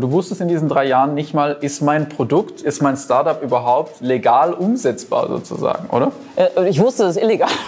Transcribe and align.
Du 0.00 0.10
wusstest 0.10 0.40
in 0.40 0.48
diesen 0.48 0.68
drei 0.68 0.86
Jahren 0.86 1.14
nicht 1.14 1.34
mal, 1.34 1.58
ist 1.60 1.82
mein 1.82 2.08
Produkt, 2.08 2.62
ist 2.62 2.80
mein 2.80 2.96
Startup 2.96 3.42
überhaupt 3.42 4.00
legal 4.00 4.54
umsetzbar 4.54 5.28
sozusagen, 5.28 5.88
oder? 5.90 6.12
Äh, 6.36 6.70
ich 6.70 6.80
wusste, 6.80 7.04
es 7.04 7.16
ist 7.16 7.22
illegal. 7.22 7.50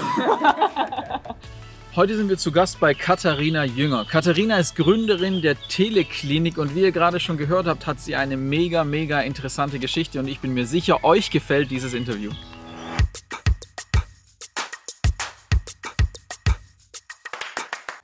Heute 1.94 2.16
sind 2.16 2.30
wir 2.30 2.38
zu 2.38 2.50
Gast 2.50 2.80
bei 2.80 2.94
Katharina 2.94 3.64
Jünger. 3.64 4.06
Katharina 4.10 4.56
ist 4.56 4.76
Gründerin 4.76 5.42
der 5.42 5.56
Teleklinik 5.68 6.56
und 6.56 6.74
wie 6.74 6.80
ihr 6.80 6.92
gerade 6.92 7.20
schon 7.20 7.36
gehört 7.36 7.66
habt, 7.66 7.86
hat 7.86 8.00
sie 8.00 8.16
eine 8.16 8.38
mega, 8.38 8.82
mega 8.82 9.20
interessante 9.20 9.78
Geschichte 9.78 10.18
und 10.18 10.26
ich 10.26 10.40
bin 10.40 10.54
mir 10.54 10.64
sicher, 10.64 11.04
euch 11.04 11.30
gefällt 11.30 11.70
dieses 11.70 11.92
Interview. 11.92 12.30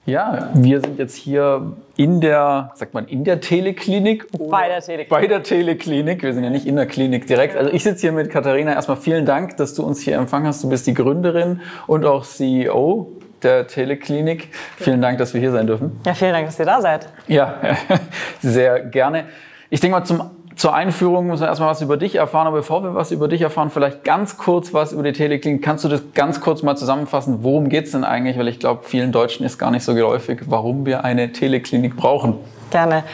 Ja, 0.09 0.49
wir 0.55 0.81
sind 0.81 0.99
jetzt 0.99 1.17
hier 1.17 1.75
in 1.97 2.23
der, 2.23 2.71
sagt 2.77 2.95
man, 2.95 3.07
in 3.09 3.25
der 3.25 3.43
Teleklinik? 3.43 4.27
Bei 4.49 4.67
der 4.67 4.81
Teleklinik. 4.81 5.09
Bei 5.11 5.27
der 5.27 5.43
Teleklinik. 5.43 6.23
Wir 6.23 6.33
sind 6.33 6.45
ja 6.45 6.49
nicht 6.49 6.65
in 6.65 6.77
der 6.77 6.87
Klinik 6.87 7.27
direkt. 7.27 7.55
Also 7.55 7.71
ich 7.71 7.85
sitze 7.85 8.01
hier 8.01 8.13
mit 8.13 8.31
Katharina. 8.31 8.73
Erstmal 8.73 8.97
vielen 8.97 9.27
Dank, 9.27 9.59
dass 9.59 9.75
du 9.75 9.85
uns 9.85 10.01
hier 10.01 10.17
empfangen 10.17 10.47
hast. 10.47 10.65
Du 10.65 10.71
bist 10.71 10.87
die 10.87 10.95
Gründerin 10.95 11.61
und 11.87 12.07
auch 12.07 12.25
CEO 12.25 13.13
der 13.43 13.67
Teleklinik. 13.67 14.49
Vielen 14.79 15.03
Dank, 15.03 15.19
dass 15.19 15.35
wir 15.35 15.43
hier 15.43 15.53
sein 15.53 15.67
dürfen. 15.67 16.01
Ja, 16.07 16.15
vielen 16.15 16.33
Dank, 16.33 16.47
dass 16.47 16.59
ihr 16.59 16.65
da 16.65 16.81
seid. 16.81 17.07
Ja, 17.27 17.57
sehr 18.41 18.81
gerne. 18.87 19.27
Ich 19.69 19.81
denke 19.81 19.99
mal, 19.99 20.05
zum 20.07 20.23
zur 20.59 20.75
Einführung 20.75 21.29
müssen 21.29 21.43
wir 21.43 21.49
erstmal 21.49 21.71
was 21.71 21.81
über 21.81 21.97
dich 21.97 22.17
erfahren, 22.17 22.49
aber 22.49 22.59
bevor 22.59 22.83
wir 22.83 22.95
was 22.95 23.13
über 23.13 23.29
dich 23.29 23.43
erfahren, 23.43 23.71
vielleicht 23.71 24.03
ganz 24.03 24.37
kurz 24.37 24.75
was 24.75 24.93
über 24.93 25.05
die 25.05 25.13
Teleklinik. 25.13 25.63
Kannst 25.63 25.85
du 25.85 25.89
das 25.89 26.03
ganz 26.15 26.41
kurz 26.41 26.63
mal 26.63 26.77
zusammenfassen? 26.77 27.45
Worum 27.45 27.69
geht's 27.69 27.93
denn 27.93 28.03
eigentlich? 28.03 28.37
Weil 28.37 28.49
ich 28.49 28.59
glaube, 28.59 28.83
vielen 28.83 29.13
Deutschen 29.13 29.47
ist 29.47 29.57
gar 29.59 29.71
nicht 29.71 29.85
so 29.85 29.95
geläufig, 29.95 30.41
warum 30.47 30.85
wir 30.85 31.05
eine 31.05 31.31
Teleklinik 31.31 31.97
brauchen. 31.97 32.35
Gerne. 32.71 33.05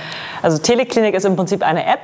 Also 0.42 0.56
Teleklinik 0.56 1.14
ist 1.14 1.24
im 1.24 1.36
Prinzip 1.36 1.62
eine 1.62 1.84
App, 1.84 2.00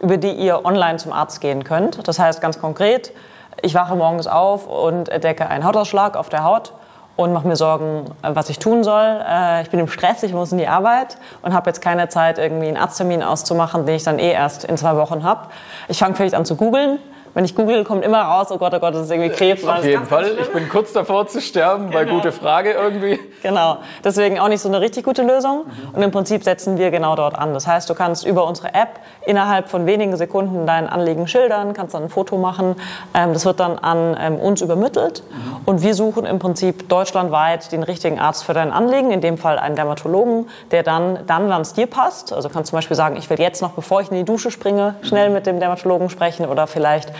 über 0.00 0.16
die 0.16 0.32
ihr 0.32 0.64
online 0.64 0.96
zum 0.96 1.12
Arzt 1.12 1.42
gehen 1.42 1.64
könnt. 1.64 2.08
Das 2.08 2.18
heißt 2.18 2.40
ganz 2.40 2.58
konkret, 2.58 3.12
ich 3.60 3.74
wache 3.74 3.94
morgens 3.94 4.26
auf 4.26 4.66
und 4.66 5.10
entdecke 5.10 5.48
einen 5.48 5.64
Hautausschlag 5.64 6.16
auf 6.16 6.30
der 6.30 6.44
Haut 6.44 6.72
und 7.18 7.32
mache 7.32 7.48
mir 7.48 7.56
Sorgen, 7.56 8.04
äh, 8.22 8.30
was 8.34 8.48
ich 8.48 8.60
tun 8.60 8.84
soll. 8.84 9.20
Äh, 9.28 9.62
ich 9.62 9.70
bin 9.70 9.80
im 9.80 9.88
Stress, 9.88 10.22
ich 10.22 10.32
muss 10.32 10.52
in 10.52 10.58
die 10.58 10.68
Arbeit 10.68 11.18
und 11.42 11.52
habe 11.52 11.68
jetzt 11.68 11.80
keine 11.80 12.08
Zeit, 12.08 12.38
irgendwie 12.38 12.68
einen 12.68 12.76
Arzttermin 12.76 13.24
auszumachen, 13.24 13.86
den 13.86 13.96
ich 13.96 14.04
dann 14.04 14.20
eh 14.20 14.30
erst 14.30 14.62
in 14.62 14.76
zwei 14.76 14.94
Wochen 14.94 15.24
habe. 15.24 15.48
Ich 15.88 15.98
fange 15.98 16.14
vielleicht 16.14 16.36
an 16.36 16.44
zu 16.44 16.54
googeln 16.54 17.00
wenn 17.38 17.44
ich 17.44 17.54
google, 17.54 17.84
kommt 17.84 18.04
immer 18.04 18.20
raus, 18.20 18.48
oh 18.50 18.58
Gott, 18.58 18.74
oh 18.74 18.80
Gott, 18.80 18.96
das 18.96 19.02
ist 19.02 19.12
irgendwie 19.12 19.30
Krebs. 19.30 19.62
Auf 19.64 19.84
jeden 19.84 20.06
Fall. 20.06 20.36
Ich 20.40 20.52
bin 20.52 20.68
kurz 20.68 20.92
davor 20.92 21.28
zu 21.28 21.40
sterben, 21.40 21.84
genau. 21.84 21.96
weil 21.96 22.06
gute 22.06 22.32
Frage 22.32 22.72
irgendwie. 22.72 23.20
Genau. 23.44 23.76
Deswegen 24.02 24.40
auch 24.40 24.48
nicht 24.48 24.60
so 24.60 24.68
eine 24.68 24.80
richtig 24.80 25.04
gute 25.04 25.22
Lösung. 25.22 25.66
Mhm. 25.66 25.94
Und 25.94 26.02
im 26.02 26.10
Prinzip 26.10 26.42
setzen 26.42 26.78
wir 26.78 26.90
genau 26.90 27.14
dort 27.14 27.38
an. 27.38 27.54
Das 27.54 27.68
heißt, 27.68 27.88
du 27.88 27.94
kannst 27.94 28.26
über 28.26 28.44
unsere 28.44 28.74
App 28.74 28.98
innerhalb 29.24 29.68
von 29.68 29.86
wenigen 29.86 30.16
Sekunden 30.16 30.66
dein 30.66 30.88
Anliegen 30.88 31.28
schildern, 31.28 31.74
kannst 31.74 31.94
dann 31.94 32.02
ein 32.02 32.08
Foto 32.08 32.38
machen. 32.38 32.74
Ähm, 33.14 33.32
das 33.34 33.44
wird 33.44 33.60
dann 33.60 33.78
an 33.78 34.16
ähm, 34.20 34.34
uns 34.40 34.60
übermittelt. 34.60 35.22
Mhm. 35.30 35.56
Und 35.64 35.82
wir 35.82 35.94
suchen 35.94 36.26
im 36.26 36.40
Prinzip 36.40 36.88
deutschlandweit 36.88 37.70
den 37.70 37.84
richtigen 37.84 38.18
Arzt 38.18 38.42
für 38.42 38.52
dein 38.52 38.72
Anliegen. 38.72 39.12
In 39.12 39.20
dem 39.20 39.38
Fall 39.38 39.60
einen 39.60 39.76
Dermatologen, 39.76 40.48
der 40.72 40.82
dann, 40.82 41.20
dann, 41.28 41.48
wann 41.48 41.62
es 41.62 41.72
dir 41.72 41.86
passt. 41.86 42.32
Also 42.32 42.48
kannst 42.48 42.70
zum 42.70 42.78
Beispiel 42.78 42.96
sagen, 42.96 43.14
ich 43.16 43.30
will 43.30 43.38
jetzt 43.38 43.62
noch, 43.62 43.74
bevor 43.74 44.00
ich 44.00 44.10
in 44.10 44.16
die 44.16 44.24
Dusche 44.24 44.50
springe, 44.50 44.96
schnell 45.02 45.30
mit 45.30 45.46
dem 45.46 45.60
Dermatologen 45.60 46.10
sprechen 46.10 46.44
oder 46.44 46.66
vielleicht 46.66 47.12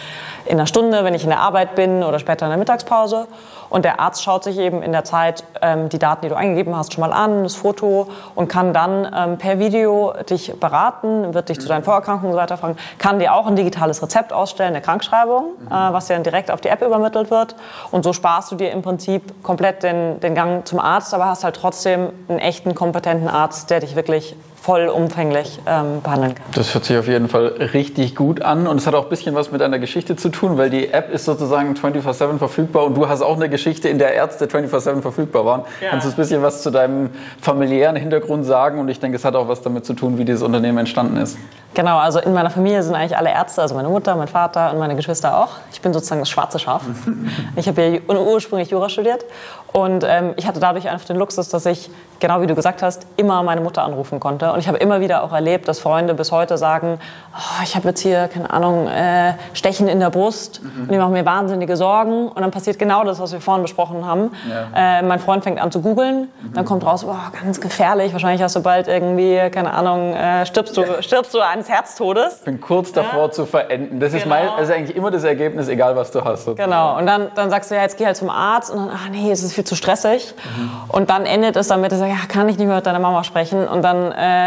in 0.45 0.59
einer 0.59 0.67
Stunde, 0.67 1.05
wenn 1.05 1.15
ich 1.15 1.25
in 1.25 1.31
der 1.31 1.41
Arbeit 1.41 1.75
bin 1.75 2.03
oder 2.03 2.19
später 2.19 2.47
in 2.47 2.51
der 2.51 2.59
Mittagspause. 2.59 3.27
Und 3.71 3.85
der 3.85 4.01
Arzt 4.01 4.23
schaut 4.23 4.45
sich 4.45 4.59
eben 4.59 4.83
in 4.83 4.93
der 4.93 5.05
Zeit 5.05 5.45
ähm, 5.61 5.89
die 5.89 5.99
Daten, 5.99 6.23
die 6.23 6.29
du 6.29 6.37
eingegeben 6.37 6.75
hast, 6.75 6.95
schon 6.95 7.03
mal 7.03 7.13
an, 7.13 7.43
das 7.43 7.55
Foto 7.55 8.09
und 8.35 8.49
kann 8.49 8.73
dann 8.73 9.11
ähm, 9.15 9.39
per 9.39 9.59
Video 9.59 10.15
dich 10.29 10.59
beraten, 10.59 11.35
wird 11.35 11.51
dich 11.51 11.61
zu 11.61 11.69
deinen 11.69 11.85
Vorerkrankungen 11.85 12.31
und 12.31 12.39
so 12.39 12.43
weiter 12.43 12.57
fragen, 12.57 12.77
kann 12.97 13.19
dir 13.19 13.35
auch 13.35 13.47
ein 13.47 13.57
digitales 13.57 14.03
Rezept 14.03 14.33
ausstellen, 14.33 14.71
eine 14.71 14.81
Krankschreibung, 14.81 15.53
mhm. 15.61 15.67
äh, 15.67 15.93
was 15.93 16.07
dir 16.07 16.15
dann 16.15 16.23
direkt 16.23 16.51
auf 16.51 16.61
die 16.61 16.69
App 16.69 16.83
übermittelt 16.83 17.31
wird. 17.31 17.57
Und 17.91 18.05
so 18.05 18.13
sparst 18.13 18.51
du 18.51 18.57
dir 18.57 18.71
im 18.71 18.83
Prinzip 18.83 19.43
komplett 19.43 19.83
den, 19.83 20.19
den 20.21 20.35
Gang 20.35 20.67
zum 20.67 20.79
Arzt, 20.79 21.13
aber 21.13 21.27
hast 21.27 21.45
halt 21.45 21.57
trotzdem 21.57 22.09
einen 22.29 22.39
echten, 22.39 22.75
kompetenten 22.75 23.29
Arzt, 23.29 23.69
der 23.71 23.81
dich 23.81 23.97
wirklich 23.97 24.35
vollumfänglich 24.61 25.61
ähm, 25.67 26.03
behandeln 26.03 26.35
kann. 26.35 26.45
Das 26.55 26.75
hört 26.75 26.85
sich 26.85 26.99
auf 26.99 27.09
jeden 27.09 27.29
Fall 27.29 27.47
richtig 27.73 28.17
gut 28.17 28.43
an 28.43 28.67
und 28.67 28.79
es 28.79 28.87
hat 28.87 28.95
auch 28.95 29.05
ein 29.05 29.09
bisschen 29.09 29.35
was 29.35 29.53
mit 29.53 29.63
einer 29.63 29.79
Geschichte 29.79 30.17
zu 30.17 30.29
tun, 30.29 30.59
weil 30.59 30.71
die 30.71 30.93
App 30.93 31.13
ist 31.13 31.25
sozusagen 31.25 31.75
24-7 31.75 32.39
verfügbar 32.39 32.85
und 32.85 32.95
du 32.95 33.09
hast 33.09 33.23
auch 33.23 33.37
eine 33.37 33.49
Geschichte, 33.49 33.89
in 33.89 33.99
der 33.99 34.15
Ärzte 34.15 34.47
24-7 34.47 35.03
verfügbar 35.03 35.45
waren. 35.45 35.63
Ja. 35.81 35.91
Kannst 35.91 36.07
du 36.07 36.11
ein 36.11 36.17
bisschen 36.17 36.43
was 36.43 36.63
zu 36.63 36.71
deinem 36.71 37.11
familiären 37.41 37.97
Hintergrund 37.97 38.45
sagen 38.45 38.79
und 38.81 38.89
ich 38.89 39.01
denke, 39.01 39.17
es 39.17 39.25
hat 39.25 39.35
auch 39.37 39.49
was 39.49 39.63
damit 39.63 39.87
zu 39.87 39.95
tun, 39.95 40.19
wie 40.19 40.25
dieses 40.25 40.43
Unternehmen 40.43 40.79
entstanden 40.79 41.17
ist. 41.17 41.39
Genau, 41.75 41.99
also 41.99 42.19
in 42.19 42.33
meiner 42.33 42.51
Familie 42.51 42.83
sind 42.83 42.95
eigentlich 42.95 43.17
alle 43.17 43.31
Ärzte, 43.31 43.63
also 43.63 43.75
meine 43.75 43.89
Mutter, 43.89 44.17
mein 44.17 44.27
Vater 44.27 44.73
und 44.73 44.79
meine 44.79 44.97
Geschwister 44.97 45.39
auch. 45.39 45.51
Ich 45.71 45.81
bin 45.81 45.93
sozusagen 45.93 46.21
das 46.21 46.29
schwarze 46.29 46.59
Schaf. 46.59 46.83
ich 47.57 47.69
habe 47.69 47.83
ja 47.83 48.01
ursprünglich 48.15 48.71
Jura 48.71 48.89
studiert 48.89 49.25
und 49.73 50.05
ähm, 50.05 50.33
ich 50.37 50.47
hatte 50.47 50.61
dadurch 50.61 50.89
einfach 50.89 51.07
den 51.07 51.17
Luxus, 51.17 51.51
dass 51.51 51.67
ich, 51.67 51.91
genau 52.21 52.41
wie 52.41 52.47
du 52.47 52.55
gesagt 52.55 52.83
hast, 52.83 53.07
immer 53.17 53.43
meine 53.43 53.61
Mutter 53.61 53.85
anrufen 53.85 54.19
konnte. 54.19 54.53
Und 54.59 54.63
ich 54.63 54.69
habe 54.69 54.79
immer 54.79 55.01
wieder 55.01 55.23
auch 55.23 55.33
erlebt, 55.33 55.69
dass 55.69 55.79
Freunde 55.79 56.15
bis 56.15 56.33
heute 56.33 56.59
sagen, 56.59 56.99
oh, 57.33 57.63
ich 57.63 57.77
habe 57.77 57.87
jetzt 57.87 58.01
hier, 58.01 58.27
keine 58.27 58.51
Ahnung, 58.51 58.89
äh, 58.89 59.35
Stechen 59.53 59.87
in 59.87 60.01
der 60.01 60.11
Brust 60.11 60.61
mhm. 60.65 60.83
und 60.83 60.91
die 60.91 60.99
machen 60.99 61.13
mir 61.13 61.25
wahnsinnige 61.25 61.77
Sorgen. 61.77 62.27
Und 62.27 62.43
dann 62.43 62.51
passiert 62.51 62.77
genau 62.77 63.05
das, 63.05 63.21
was 63.21 63.31
wir 63.31 63.41
vorhin 63.41 63.63
besprochen 63.63 64.05
haben. 64.05 64.33
Ja. 64.51 64.99
Äh, 64.99 65.03
mein 65.03 65.21
Freund 65.21 65.45
fängt 65.45 65.63
an 65.63 65.71
zu 65.71 65.81
googeln, 65.81 66.23
mhm. 66.23 66.55
dann 66.55 66.65
kommt 66.65 66.85
raus, 66.85 67.07
oh, 67.09 67.15
ganz 67.41 67.61
gefährlich, 67.61 68.13
wahrscheinlich 68.13 68.43
hast 68.43 68.57
du 68.57 68.61
bald 68.61 68.89
irgendwie, 68.89 69.49
keine 69.51 69.73
Ahnung, 69.75 70.13
äh, 70.13 70.45
stirbst, 70.45 70.77
du, 70.77 70.83
stirbst 71.05 71.33
du 71.35 71.39
eines 71.39 71.69
Herztodes. 71.69 72.39
Ich 72.39 72.45
bin 72.45 72.61
kurz 72.61 72.91
davor 72.91 73.27
ja. 73.27 73.31
zu 73.31 73.47
verenden. 73.47 74.01
Das, 74.01 74.11
genau. 74.11 74.23
ist 74.23 74.29
mein, 74.29 74.47
das 74.57 74.69
ist 74.71 74.75
eigentlich 74.75 74.97
immer 74.97 75.13
das 75.13 75.23
Ergebnis, 75.23 75.69
egal 75.69 75.95
was 75.95 76.11
du 76.11 76.25
hast. 76.25 76.47
Sozusagen. 76.47 76.69
Genau, 76.69 76.99
und 76.99 77.07
dann, 77.07 77.29
dann 77.37 77.49
sagst 77.49 77.71
du, 77.71 77.77
ja, 77.77 77.83
jetzt 77.83 77.97
geh 77.97 78.07
halt 78.07 78.17
zum 78.17 78.29
Arzt 78.29 78.73
und 78.73 78.79
dann, 78.79 78.91
ach 78.93 79.09
nee, 79.09 79.31
es 79.31 79.45
ist 79.45 79.53
viel 79.53 79.63
zu 79.63 79.77
stressig. 79.77 80.35
Mhm. 80.57 80.71
Und 80.89 81.11
dann 81.11 81.27
endet 81.27 81.55
es 81.55 81.69
damit, 81.69 81.93
dass 81.93 82.01
er 82.01 82.09
ja, 82.09 82.17
kann 82.27 82.49
ich 82.49 82.59
nicht 82.59 82.67
mehr 82.67 82.75
mit 82.75 82.87
deiner 82.87 82.99
Mama 82.99 83.23
sprechen. 83.23 83.69
Und 83.69 83.83
dann 83.83 84.11
äh, 84.11 84.38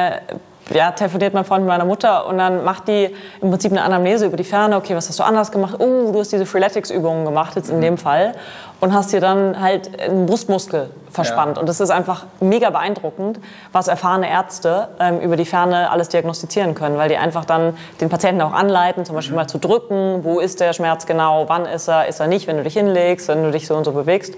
ja, 0.73 0.91
telefoniert 0.91 1.33
mein 1.33 1.45
Freund 1.45 1.63
mit 1.63 1.69
meiner 1.69 1.85
Mutter 1.85 2.27
und 2.27 2.37
dann 2.37 2.63
macht 2.63 2.87
die 2.87 3.13
im 3.41 3.49
Prinzip 3.49 3.71
eine 3.71 3.83
Anamnese 3.83 4.25
über 4.25 4.37
die 4.37 4.43
Ferne. 4.43 4.77
Okay, 4.77 4.95
was 4.95 5.09
hast 5.09 5.19
du 5.19 5.23
anders 5.23 5.51
gemacht? 5.51 5.75
Oh, 5.79 6.11
du 6.11 6.19
hast 6.19 6.31
diese 6.31 6.45
Freeletics-Übungen 6.45 7.25
gemacht, 7.25 7.55
jetzt 7.55 7.69
in 7.69 7.77
mhm. 7.77 7.81
dem 7.81 7.97
Fall. 7.97 8.33
Und 8.79 8.93
hast 8.93 9.13
dir 9.13 9.21
dann 9.21 9.61
halt 9.61 9.99
einen 10.01 10.25
Brustmuskel 10.25 10.89
verspannt. 11.11 11.57
Ja. 11.57 11.61
Und 11.61 11.69
das 11.69 11.79
ist 11.79 11.91
einfach 11.91 12.25
mega 12.39 12.71
beeindruckend, 12.71 13.39
was 13.71 13.87
erfahrene 13.87 14.27
Ärzte 14.27 14.87
ähm, 14.99 15.19
über 15.19 15.35
die 15.35 15.45
Ferne 15.45 15.91
alles 15.91 16.09
diagnostizieren 16.09 16.73
können, 16.73 16.97
weil 16.97 17.09
die 17.09 17.17
einfach 17.17 17.45
dann 17.45 17.77
den 17.99 18.09
Patienten 18.09 18.41
auch 18.41 18.53
anleiten, 18.53 19.05
zum 19.05 19.15
Beispiel 19.15 19.33
mhm. 19.33 19.41
mal 19.41 19.47
zu 19.47 19.59
drücken, 19.59 20.23
wo 20.23 20.39
ist 20.39 20.59
der 20.61 20.73
Schmerz 20.73 21.05
genau, 21.05 21.47
wann 21.47 21.65
ist 21.65 21.89
er, 21.89 22.07
ist 22.07 22.19
er 22.19 22.27
nicht, 22.27 22.47
wenn 22.47 22.57
du 22.57 22.63
dich 22.63 22.73
hinlegst, 22.73 23.27
wenn 23.27 23.43
du 23.43 23.51
dich 23.51 23.67
so 23.67 23.75
und 23.75 23.83
so 23.83 23.91
bewegst. 23.91 24.35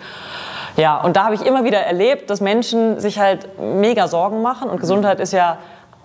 Ja, 0.75 1.01
und 1.01 1.16
da 1.16 1.25
habe 1.25 1.35
ich 1.35 1.45
immer 1.45 1.63
wieder 1.63 1.79
erlebt, 1.79 2.29
dass 2.29 2.41
Menschen 2.41 3.00
sich 3.00 3.19
halt 3.19 3.47
mega 3.59 4.07
Sorgen 4.07 4.41
machen 4.41 4.69
und 4.69 4.79
Gesundheit 4.79 5.19
ist 5.19 5.34
ja 5.34 5.57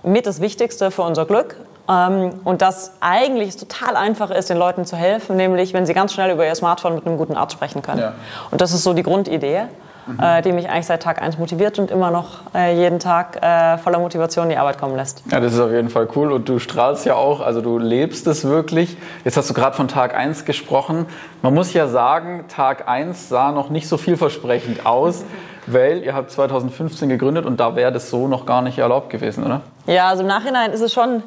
mit 0.02 0.26
das 0.26 0.40
Wichtigste 0.40 0.90
für 0.90 1.02
unser 1.02 1.24
Glück. 1.24 1.56
Ähm, 1.88 2.40
und 2.44 2.60
dass 2.60 2.92
eigentlich 3.00 3.50
es 3.50 3.56
total 3.56 3.96
einfach 3.96 4.30
ist, 4.30 4.50
den 4.50 4.58
Leuten 4.58 4.84
zu 4.84 4.96
helfen, 4.96 5.36
nämlich 5.36 5.72
wenn 5.72 5.86
sie 5.86 5.94
ganz 5.94 6.12
schnell 6.12 6.30
über 6.30 6.46
ihr 6.46 6.54
Smartphone 6.54 6.94
mit 6.96 7.06
einem 7.06 7.16
guten 7.16 7.34
Arzt 7.34 7.54
sprechen 7.54 7.80
können. 7.80 8.00
Ja. 8.00 8.12
Und 8.50 8.60
das 8.60 8.72
ist 8.72 8.82
so 8.82 8.92
die 8.92 9.02
Grundidee 9.02 9.62
mhm. 10.08 10.18
äh, 10.20 10.42
die 10.42 10.52
mich 10.52 10.68
eigentlich 10.68 10.86
seit 10.86 11.02
Tag 11.02 11.22
1 11.22 11.38
motiviert 11.38 11.78
und 11.78 11.90
immer 11.90 12.10
noch 12.10 12.40
äh, 12.54 12.74
jeden 12.74 12.98
Tag 12.98 13.42
äh, 13.42 13.78
voller 13.78 13.98
Motivation 13.98 14.44
in 14.44 14.50
die 14.50 14.56
Arbeit 14.56 14.78
kommen 14.78 14.96
lässt. 14.96 15.22
Ja, 15.30 15.40
das 15.40 15.54
ist 15.54 15.60
auf 15.60 15.70
jeden 15.70 15.90
Fall 15.90 16.08
cool 16.16 16.32
und 16.32 16.48
du 16.48 16.58
strahlst 16.58 17.04
ja 17.06 17.14
auch, 17.14 17.40
also 17.40 17.60
du 17.60 17.78
lebst 17.78 18.26
es 18.26 18.44
wirklich. 18.44 18.96
Jetzt 19.24 19.36
hast 19.36 19.48
du 19.48 19.54
gerade 19.54 19.76
von 19.76 19.88
Tag 19.88 20.14
1 20.14 20.44
gesprochen. 20.44 21.06
Man 21.42 21.54
muss 21.54 21.72
ja 21.72 21.86
sagen, 21.86 22.44
Tag 22.48 22.88
1 22.88 23.28
sah 23.28 23.52
noch 23.52 23.70
nicht 23.70 23.88
so 23.88 23.96
vielversprechend 23.96 24.86
aus. 24.86 25.24
weil 25.70 26.02
ihr 26.02 26.14
habt 26.14 26.30
2015 26.30 27.08
gegründet 27.08 27.46
und 27.46 27.60
da 27.60 27.76
wäre 27.76 27.92
das 27.92 28.10
so 28.10 28.28
noch 28.28 28.46
gar 28.46 28.62
nicht 28.62 28.78
erlaubt 28.78 29.10
gewesen, 29.10 29.44
oder? 29.44 29.60
Ja, 29.86 30.08
also 30.08 30.22
im 30.22 30.28
Nachhinein 30.28 30.72
ist 30.72 30.80
es 30.80 30.92
schon 30.92 31.22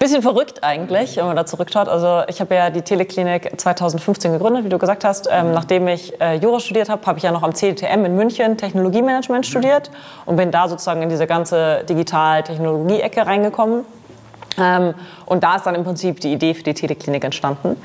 Bisschen 0.00 0.22
verrückt 0.22 0.64
eigentlich, 0.64 1.18
wenn 1.18 1.26
man 1.26 1.36
da 1.36 1.44
zurückschaut. 1.44 1.86
Also 1.86 2.22
ich 2.26 2.40
habe 2.40 2.54
ja 2.54 2.70
die 2.70 2.80
Teleklinik 2.80 3.60
2015 3.60 4.32
gegründet, 4.32 4.64
wie 4.64 4.70
du 4.70 4.78
gesagt 4.78 5.04
hast. 5.04 5.28
Ähm, 5.30 5.52
nachdem 5.52 5.86
ich 5.88 6.18
äh, 6.22 6.36
Jura 6.36 6.58
studiert 6.58 6.88
habe, 6.88 7.04
habe 7.04 7.18
ich 7.18 7.24
ja 7.24 7.32
noch 7.32 7.42
am 7.42 7.54
CDTM 7.54 8.06
in 8.06 8.16
München 8.16 8.56
Technologiemanagement 8.56 9.44
studiert 9.44 9.90
und 10.24 10.36
bin 10.36 10.50
da 10.50 10.68
sozusagen 10.68 11.02
in 11.02 11.10
diese 11.10 11.26
ganze 11.26 11.84
Digital-Technologie-Ecke 11.86 13.26
reingekommen. 13.26 13.84
Ähm, 14.58 14.94
und 15.26 15.44
da 15.44 15.56
ist 15.56 15.64
dann 15.64 15.74
im 15.74 15.84
Prinzip 15.84 16.20
die 16.20 16.32
Idee 16.32 16.54
für 16.54 16.62
die 16.62 16.74
Teleklinik 16.74 17.24
entstanden. 17.24 17.76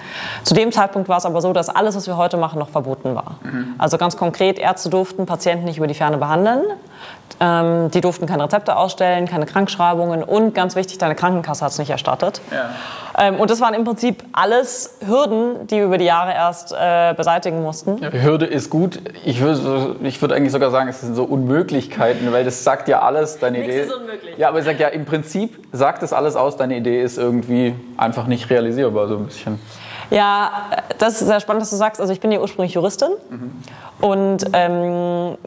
Zu 0.43 0.53
dem 0.53 0.71
Zeitpunkt 0.71 1.09
war 1.09 1.17
es 1.17 1.25
aber 1.25 1.41
so, 1.41 1.53
dass 1.53 1.69
alles, 1.69 1.95
was 1.95 2.07
wir 2.07 2.17
heute 2.17 2.37
machen, 2.37 2.59
noch 2.59 2.69
verboten 2.69 3.15
war. 3.15 3.37
Mhm. 3.43 3.75
Also 3.77 3.97
ganz 3.97 4.17
konkret, 4.17 4.57
Ärzte 4.57 4.89
durften 4.89 5.25
Patienten 5.25 5.65
nicht 5.65 5.77
über 5.77 5.87
die 5.87 5.93
Ferne 5.93 6.17
behandeln. 6.17 6.63
Ähm, 7.39 7.91
die 7.91 7.99
durften 7.99 8.27
keine 8.27 8.43
Rezepte 8.45 8.77
ausstellen, 8.77 9.27
keine 9.27 9.45
Krankschreibungen 9.45 10.23
und 10.23 10.55
ganz 10.55 10.75
wichtig, 10.75 10.99
deine 10.99 11.15
Krankenkasse 11.15 11.65
hat 11.65 11.71
es 11.71 11.77
nicht 11.77 11.89
erstattet. 11.89 12.39
Ja. 12.49 12.69
Ähm, 13.17 13.35
und 13.35 13.49
das 13.49 13.59
waren 13.59 13.73
im 13.73 13.83
Prinzip 13.83 14.23
alles 14.31 14.97
Hürden, 15.05 15.67
die 15.67 15.77
wir 15.77 15.85
über 15.85 15.97
die 15.97 16.05
Jahre 16.05 16.33
erst 16.33 16.71
äh, 16.71 17.13
beseitigen 17.13 17.61
mussten. 17.61 17.99
Hürde 18.11 18.45
ist 18.45 18.69
gut. 18.69 19.01
Ich 19.25 19.41
würde, 19.41 19.97
ich 20.03 20.21
würde 20.21 20.35
eigentlich 20.35 20.53
sogar 20.53 20.71
sagen, 20.71 20.87
es 20.87 21.01
sind 21.01 21.15
so 21.15 21.25
Unmöglichkeiten, 21.25 22.31
weil 22.31 22.45
das 22.45 22.63
sagt 22.63 22.87
ja 22.87 23.01
alles, 23.01 23.37
deine 23.39 23.57
Nichts 23.57 23.73
Idee. 23.73 23.83
ist 23.83 23.93
unmöglich. 23.93 24.37
Ja, 24.37 24.49
aber 24.49 24.59
ich 24.59 24.65
sag 24.65 24.79
ja, 24.79 24.87
im 24.87 25.05
Prinzip 25.05 25.59
sagt 25.73 26.03
das 26.03 26.13
alles 26.13 26.37
aus, 26.37 26.54
deine 26.57 26.77
Idee 26.77 27.01
ist 27.01 27.17
irgendwie 27.17 27.75
einfach 27.97 28.27
nicht 28.27 28.49
realisierbar, 28.49 29.07
so 29.07 29.17
ein 29.17 29.25
bisschen. 29.25 29.59
Ja, 30.11 30.51
das 30.99 31.21
ist 31.21 31.27
sehr 31.27 31.39
spannend, 31.39 31.63
dass 31.63 31.71
du 31.71 31.77
sagst. 31.77 31.99
Also 31.99 32.13
ich 32.13 32.19
bin 32.19 32.31
ja 32.31 32.39
ursprünglich 32.39 32.73
Juristin 32.73 33.09
und 34.01 34.45
ähm, 34.53 35.37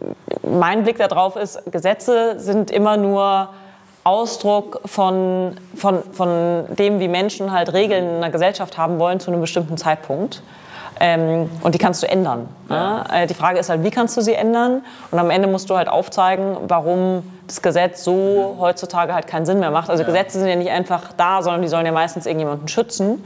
mein 0.42 0.82
Blick 0.82 0.98
darauf 0.98 1.36
ist, 1.36 1.60
Gesetze 1.70 2.40
sind 2.40 2.70
immer 2.70 2.96
nur 2.96 3.50
Ausdruck 4.04 4.80
von, 4.86 5.56
von, 5.76 6.02
von 6.12 6.64
dem, 6.78 6.98
wie 6.98 7.08
Menschen 7.08 7.52
halt 7.52 7.72
Regeln 7.72 8.08
in 8.08 8.16
einer 8.16 8.30
Gesellschaft 8.30 8.78
haben 8.78 8.98
wollen 8.98 9.20
zu 9.20 9.30
einem 9.30 9.40
bestimmten 9.40 9.76
Zeitpunkt. 9.76 10.42
Ähm, 11.00 11.48
und 11.62 11.74
die 11.74 11.78
kannst 11.78 12.02
du 12.02 12.08
ändern. 12.08 12.48
Ja. 12.68 13.04
Äh, 13.12 13.26
die 13.26 13.34
Frage 13.34 13.58
ist 13.58 13.68
halt, 13.68 13.84
wie 13.84 13.90
kannst 13.90 14.16
du 14.16 14.20
sie 14.20 14.34
ändern? 14.34 14.82
Und 15.10 15.18
am 15.18 15.30
Ende 15.30 15.46
musst 15.46 15.70
du 15.70 15.76
halt 15.76 15.88
aufzeigen, 15.88 16.56
warum 16.66 17.22
das 17.48 17.62
Gesetz 17.62 18.04
so 18.04 18.56
heutzutage 18.60 19.12
halt 19.14 19.26
keinen 19.26 19.44
Sinn 19.46 19.58
mehr 19.58 19.70
macht. 19.70 19.90
Also 19.90 20.04
Gesetze 20.04 20.38
sind 20.38 20.48
ja 20.48 20.56
nicht 20.56 20.70
einfach 20.70 21.12
da, 21.16 21.42
sondern 21.42 21.62
die 21.62 21.68
sollen 21.68 21.84
ja 21.86 21.92
meistens 21.92 22.26
irgendjemanden 22.26 22.68
schützen. 22.68 23.24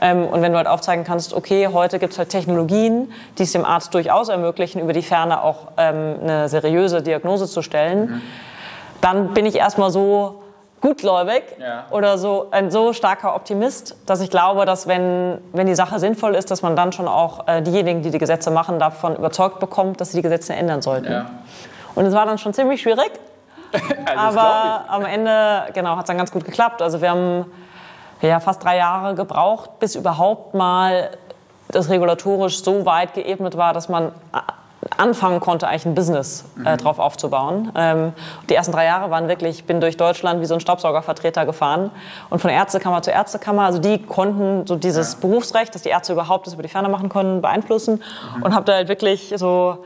Ähm, 0.00 0.26
und 0.26 0.42
wenn 0.42 0.52
du 0.52 0.58
halt 0.58 0.66
aufzeigen 0.66 1.04
kannst, 1.04 1.34
okay, 1.34 1.68
heute 1.72 1.98
gibt 1.98 2.12
es 2.14 2.18
halt 2.18 2.30
Technologien, 2.30 3.12
die 3.38 3.42
es 3.42 3.52
dem 3.52 3.64
Arzt 3.64 3.92
durchaus 3.94 4.28
ermöglichen, 4.28 4.80
über 4.80 4.92
die 4.92 5.02
Ferne 5.02 5.42
auch 5.42 5.68
ähm, 5.76 6.16
eine 6.22 6.48
seriöse 6.48 7.02
Diagnose 7.02 7.46
zu 7.46 7.62
stellen, 7.62 8.22
dann 9.00 9.34
bin 9.34 9.44
ich 9.44 9.56
erstmal 9.56 9.90
so 9.90 10.40
gutgläubig 10.80 11.42
Ja. 11.58 11.84
oder 11.90 12.18
so 12.18 12.48
ein 12.50 12.70
so 12.70 12.92
starker 12.92 13.34
Optimist, 13.34 13.96
dass 14.06 14.20
ich 14.20 14.30
glaube, 14.30 14.66
dass 14.66 14.86
wenn, 14.86 15.38
wenn 15.52 15.66
die 15.66 15.74
Sache 15.74 15.98
sinnvoll 15.98 16.34
ist, 16.34 16.50
dass 16.50 16.60
man 16.62 16.76
dann 16.76 16.92
schon 16.92 17.08
auch 17.08 17.48
äh, 17.48 17.62
diejenigen, 17.62 18.02
die 18.02 18.10
die 18.10 18.18
Gesetze 18.18 18.50
machen, 18.50 18.78
davon 18.78 19.16
überzeugt 19.16 19.60
bekommt, 19.60 20.00
dass 20.00 20.10
sie 20.10 20.18
die 20.18 20.22
Gesetze 20.22 20.52
ändern 20.54 20.82
sollten. 20.82 21.10
Ja. 21.10 21.26
Und 21.94 22.04
es 22.04 22.12
war 22.12 22.26
dann 22.26 22.36
schon 22.38 22.52
ziemlich 22.52 22.82
schwierig, 22.82 23.10
Also 24.16 24.38
aber 24.38 24.84
am 24.88 25.04
Ende 25.04 25.64
genau, 25.72 25.96
hat 25.96 26.04
es 26.04 26.06
dann 26.06 26.18
ganz 26.18 26.30
gut 26.30 26.44
geklappt. 26.44 26.80
Also 26.82 27.00
wir 27.00 27.10
haben 27.10 27.46
ja, 28.22 28.40
fast 28.40 28.62
drei 28.62 28.76
Jahre 28.76 29.14
gebraucht, 29.14 29.78
bis 29.80 29.96
überhaupt 29.96 30.54
mal 30.54 31.10
das 31.68 31.90
regulatorisch 31.90 32.62
so 32.62 32.86
weit 32.86 33.14
geebnet 33.14 33.56
war, 33.56 33.72
dass 33.72 33.88
man 33.88 34.12
anfangen 34.96 35.40
konnte, 35.40 35.66
eigentlich 35.66 35.86
ein 35.86 35.94
Business 35.94 36.44
äh, 36.64 36.76
drauf 36.76 36.98
aufzubauen. 36.98 37.72
Ähm, 37.74 38.12
die 38.48 38.54
ersten 38.54 38.72
drei 38.72 38.84
Jahre 38.84 39.10
waren 39.10 39.28
wirklich, 39.28 39.56
ich 39.60 39.64
bin 39.64 39.80
durch 39.80 39.96
Deutschland 39.96 40.40
wie 40.40 40.44
so 40.44 40.54
ein 40.54 40.60
Staubsaugervertreter 40.60 41.46
gefahren 41.46 41.90
und 42.30 42.40
von 42.40 42.50
Ärztekammer 42.50 43.02
zu 43.02 43.10
Ärztekammer. 43.10 43.62
Also 43.62 43.78
die 43.78 44.02
konnten 44.02 44.66
so 44.66 44.76
dieses 44.76 45.16
Berufsrecht, 45.16 45.74
dass 45.74 45.82
die 45.82 45.88
Ärzte 45.88 46.12
überhaupt 46.12 46.46
das 46.46 46.54
über 46.54 46.62
die 46.62 46.68
Ferne 46.68 46.88
machen 46.88 47.08
können, 47.08 47.40
beeinflussen 47.40 48.02
und 48.42 48.54
habe 48.54 48.66
da 48.66 48.74
halt 48.74 48.88
wirklich 48.88 49.32
so 49.36 49.84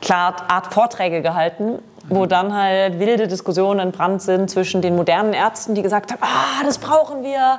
klar 0.00 0.34
Art 0.48 0.72
Vorträge 0.72 1.22
gehalten, 1.22 1.78
wo 2.08 2.26
dann 2.26 2.54
halt 2.54 2.98
wilde 2.98 3.26
Diskussionen 3.26 3.80
entbrannt 3.80 4.22
sind 4.22 4.50
zwischen 4.50 4.80
den 4.82 4.96
modernen 4.96 5.32
Ärzten, 5.32 5.74
die 5.74 5.82
gesagt 5.82 6.12
haben, 6.12 6.22
ah, 6.22 6.62
das 6.64 6.78
brauchen 6.78 7.22
wir. 7.22 7.32
Ja. 7.38 7.58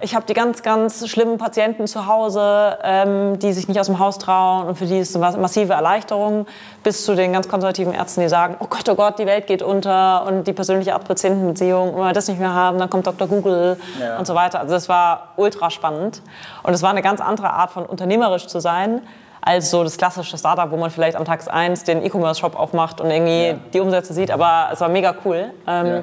Ich 0.00 0.14
habe 0.14 0.24
die 0.26 0.34
ganz, 0.34 0.62
ganz 0.62 1.08
schlimmen 1.08 1.38
Patienten 1.38 1.86
zu 1.86 2.06
Hause, 2.06 2.78
ähm, 2.82 3.38
die 3.38 3.52
sich 3.52 3.66
nicht 3.68 3.80
aus 3.80 3.86
dem 3.86 3.98
Haus 3.98 4.18
trauen 4.18 4.66
und 4.68 4.76
für 4.78 4.86
die 4.86 4.98
ist 4.98 5.16
eine 5.16 5.36
massive 5.38 5.72
Erleichterung, 5.72 6.46
bis 6.82 7.04
zu 7.04 7.14
den 7.14 7.32
ganz 7.32 7.48
konservativen 7.48 7.92
Ärzten, 7.92 8.20
die 8.20 8.28
sagen, 8.28 8.56
oh 8.60 8.66
Gott, 8.68 8.88
oh 8.88 8.94
Gott, 8.94 9.18
die 9.18 9.26
Welt 9.26 9.46
geht 9.46 9.62
unter 9.62 10.24
und 10.26 10.44
die 10.44 10.52
persönliche 10.52 10.94
Arzt-Patienten-Beziehung, 10.94 11.94
wenn 11.96 12.04
wir 12.04 12.12
das 12.12 12.28
nicht 12.28 12.38
mehr 12.38 12.54
haben, 12.54 12.78
dann 12.78 12.90
kommt 12.90 13.06
Dr. 13.06 13.26
Google 13.26 13.78
Ja. 14.00 14.18
und 14.18 14.26
so 14.26 14.34
weiter. 14.34 14.60
Also 14.60 14.74
das 14.74 14.88
war 14.88 15.32
ultra 15.36 15.70
spannend 15.70 16.22
und 16.62 16.72
es 16.72 16.82
war 16.82 16.90
eine 16.90 17.02
ganz 17.02 17.20
andere 17.20 17.50
Art 17.50 17.70
von 17.72 17.84
unternehmerisch 17.84 18.46
zu 18.46 18.60
sein, 18.60 19.02
als 19.48 19.70
so 19.70 19.82
das 19.82 19.96
klassische 19.96 20.36
Startup, 20.36 20.70
wo 20.70 20.76
man 20.76 20.90
vielleicht 20.90 21.16
am 21.16 21.24
Tag 21.24 21.42
1 21.50 21.84
den 21.84 22.04
E-Commerce-Shop 22.04 22.54
aufmacht 22.54 23.00
und 23.00 23.10
irgendwie 23.10 23.46
Ja. 23.46 23.54
die 23.72 23.80
Umsätze 23.80 24.12
sieht, 24.12 24.30
aber 24.30 24.68
es 24.70 24.80
war 24.82 24.90
mega 24.90 25.14
cool. 25.24 25.46
Ähm, 25.66 25.86
Ja. 25.86 26.02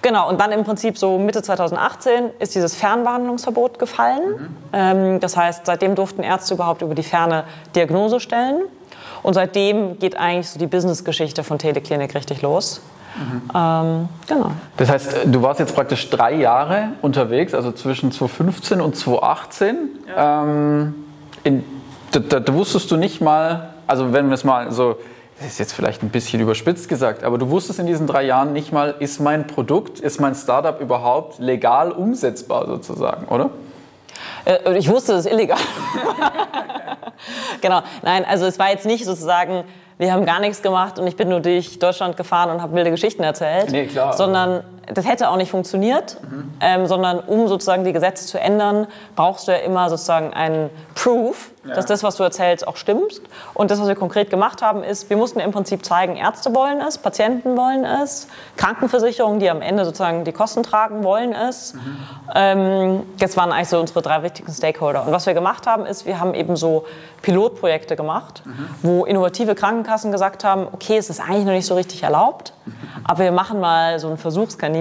Genau, 0.00 0.28
und 0.30 0.40
dann 0.40 0.52
im 0.52 0.64
Prinzip 0.64 0.96
so 0.96 1.18
Mitte 1.18 1.42
2018 1.42 2.30
ist 2.38 2.54
dieses 2.54 2.74
Fernbehandlungsverbot 2.74 3.78
gefallen. 3.78 4.56
Ähm, 4.72 5.20
das 5.20 5.36
heißt, 5.36 5.66
seitdem 5.66 5.94
durften 5.96 6.22
Ärzte 6.22 6.54
überhaupt 6.54 6.80
über 6.80 6.94
die 6.94 7.02
Ferne 7.02 7.44
Diagnose 7.76 8.20
stellen. 8.20 8.62
Und 9.22 9.34
seitdem 9.34 9.98
geht 9.98 10.16
eigentlich 10.16 10.48
so 10.48 10.58
die 10.58 10.66
Business-Geschichte 10.68 11.44
von 11.44 11.58
Teleklinik 11.58 12.14
richtig 12.14 12.40
los. 12.40 12.80
Ähm, 13.54 14.08
genau. 14.28 14.52
Das 14.78 14.88
heißt, 14.88 15.16
du 15.26 15.42
warst 15.42 15.60
jetzt 15.60 15.74
praktisch 15.74 16.08
drei 16.08 16.34
Jahre 16.34 16.90
unterwegs, 17.02 17.52
also 17.52 17.72
zwischen 17.72 18.12
2015 18.12 18.80
und 18.80 18.96
2018. 18.96 19.76
Ähm, 20.16 20.94
in, 21.44 21.64
da, 22.12 22.20
da, 22.20 22.40
da 22.40 22.54
wusstest 22.54 22.90
du 22.90 22.96
nicht 22.96 23.20
mal, 23.20 23.70
also 23.86 24.12
wenn 24.12 24.28
wir 24.28 24.34
es 24.34 24.44
mal 24.44 24.70
so, 24.72 24.96
das 25.38 25.48
ist 25.48 25.58
jetzt 25.58 25.72
vielleicht 25.72 26.02
ein 26.02 26.08
bisschen 26.08 26.40
überspitzt 26.40 26.88
gesagt, 26.88 27.22
aber 27.22 27.38
du 27.38 27.48
wusstest 27.50 27.78
in 27.78 27.86
diesen 27.86 28.06
drei 28.06 28.24
Jahren 28.24 28.52
nicht 28.52 28.72
mal, 28.72 28.94
ist 28.98 29.20
mein 29.20 29.46
Produkt, 29.46 30.00
ist 30.00 30.20
mein 30.20 30.34
Startup 30.34 30.80
überhaupt 30.80 31.38
legal 31.38 31.92
umsetzbar 31.92 32.66
sozusagen, 32.66 33.26
oder? 33.28 33.50
Äh, 34.44 34.78
ich 34.78 34.88
wusste, 34.88 35.12
es 35.12 35.26
ist 35.26 35.32
illegal. 35.32 35.58
genau. 37.60 37.82
Nein, 38.02 38.24
also 38.28 38.46
es 38.46 38.58
war 38.58 38.70
jetzt 38.70 38.86
nicht 38.86 39.04
sozusagen, 39.04 39.64
wir 39.98 40.12
haben 40.12 40.24
gar 40.24 40.40
nichts 40.40 40.62
gemacht 40.62 40.98
und 40.98 41.06
ich 41.06 41.16
bin 41.16 41.28
nur 41.28 41.40
durch 41.40 41.78
Deutschland 41.78 42.16
gefahren 42.16 42.50
und 42.50 42.62
habe 42.62 42.74
wilde 42.74 42.90
Geschichten 42.90 43.22
erzählt. 43.22 43.70
Nee, 43.70 43.86
klar. 43.86 44.16
Sondern 44.16 44.64
das 44.94 45.06
hätte 45.06 45.28
auch 45.30 45.36
nicht 45.36 45.50
funktioniert, 45.50 46.18
ähm, 46.60 46.86
sondern 46.86 47.20
um 47.20 47.48
sozusagen 47.48 47.84
die 47.84 47.92
Gesetze 47.92 48.26
zu 48.26 48.40
ändern, 48.40 48.86
brauchst 49.16 49.48
du 49.48 49.52
ja 49.52 49.58
immer 49.58 49.88
sozusagen 49.90 50.32
einen 50.32 50.70
Proof, 50.94 51.50
dass 51.74 51.86
das, 51.86 52.02
was 52.02 52.16
du 52.16 52.22
erzählst, 52.22 52.66
auch 52.66 52.76
stimmt. 52.76 53.20
Und 53.54 53.70
das, 53.70 53.80
was 53.80 53.88
wir 53.88 53.94
konkret 53.94 54.30
gemacht 54.30 54.62
haben, 54.62 54.82
ist, 54.82 55.10
wir 55.10 55.16
mussten 55.16 55.40
im 55.40 55.50
Prinzip 55.50 55.84
zeigen, 55.84 56.16
Ärzte 56.16 56.54
wollen 56.54 56.80
es, 56.80 56.98
Patienten 56.98 57.56
wollen 57.56 57.84
es, 57.84 58.28
Krankenversicherungen, 58.56 59.38
die 59.38 59.50
am 59.50 59.60
Ende 59.60 59.84
sozusagen 59.84 60.24
die 60.24 60.32
Kosten 60.32 60.62
tragen, 60.62 61.04
wollen 61.04 61.32
es. 61.32 61.74
Ähm, 62.34 63.02
das 63.18 63.36
waren 63.36 63.52
eigentlich 63.52 63.68
so 63.68 63.78
unsere 63.78 64.02
drei 64.02 64.22
wichtigsten 64.22 64.52
Stakeholder. 64.52 65.06
Und 65.06 65.12
was 65.12 65.26
wir 65.26 65.34
gemacht 65.34 65.66
haben, 65.66 65.84
ist, 65.84 66.06
wir 66.06 66.20
haben 66.20 66.34
eben 66.34 66.56
so 66.56 66.86
Pilotprojekte 67.22 67.96
gemacht, 67.96 68.42
wo 68.82 69.04
innovative 69.04 69.54
Krankenkassen 69.54 70.12
gesagt 70.12 70.44
haben, 70.44 70.68
okay, 70.72 70.96
es 70.96 71.10
ist 71.10 71.20
eigentlich 71.20 71.44
noch 71.44 71.52
nicht 71.52 71.66
so 71.66 71.74
richtig 71.74 72.02
erlaubt, 72.02 72.52
aber 73.04 73.24
wir 73.24 73.32
machen 73.32 73.60
mal 73.60 73.98
so 73.98 74.08
ein 74.08 74.18
Versuchskaninchen 74.18 74.77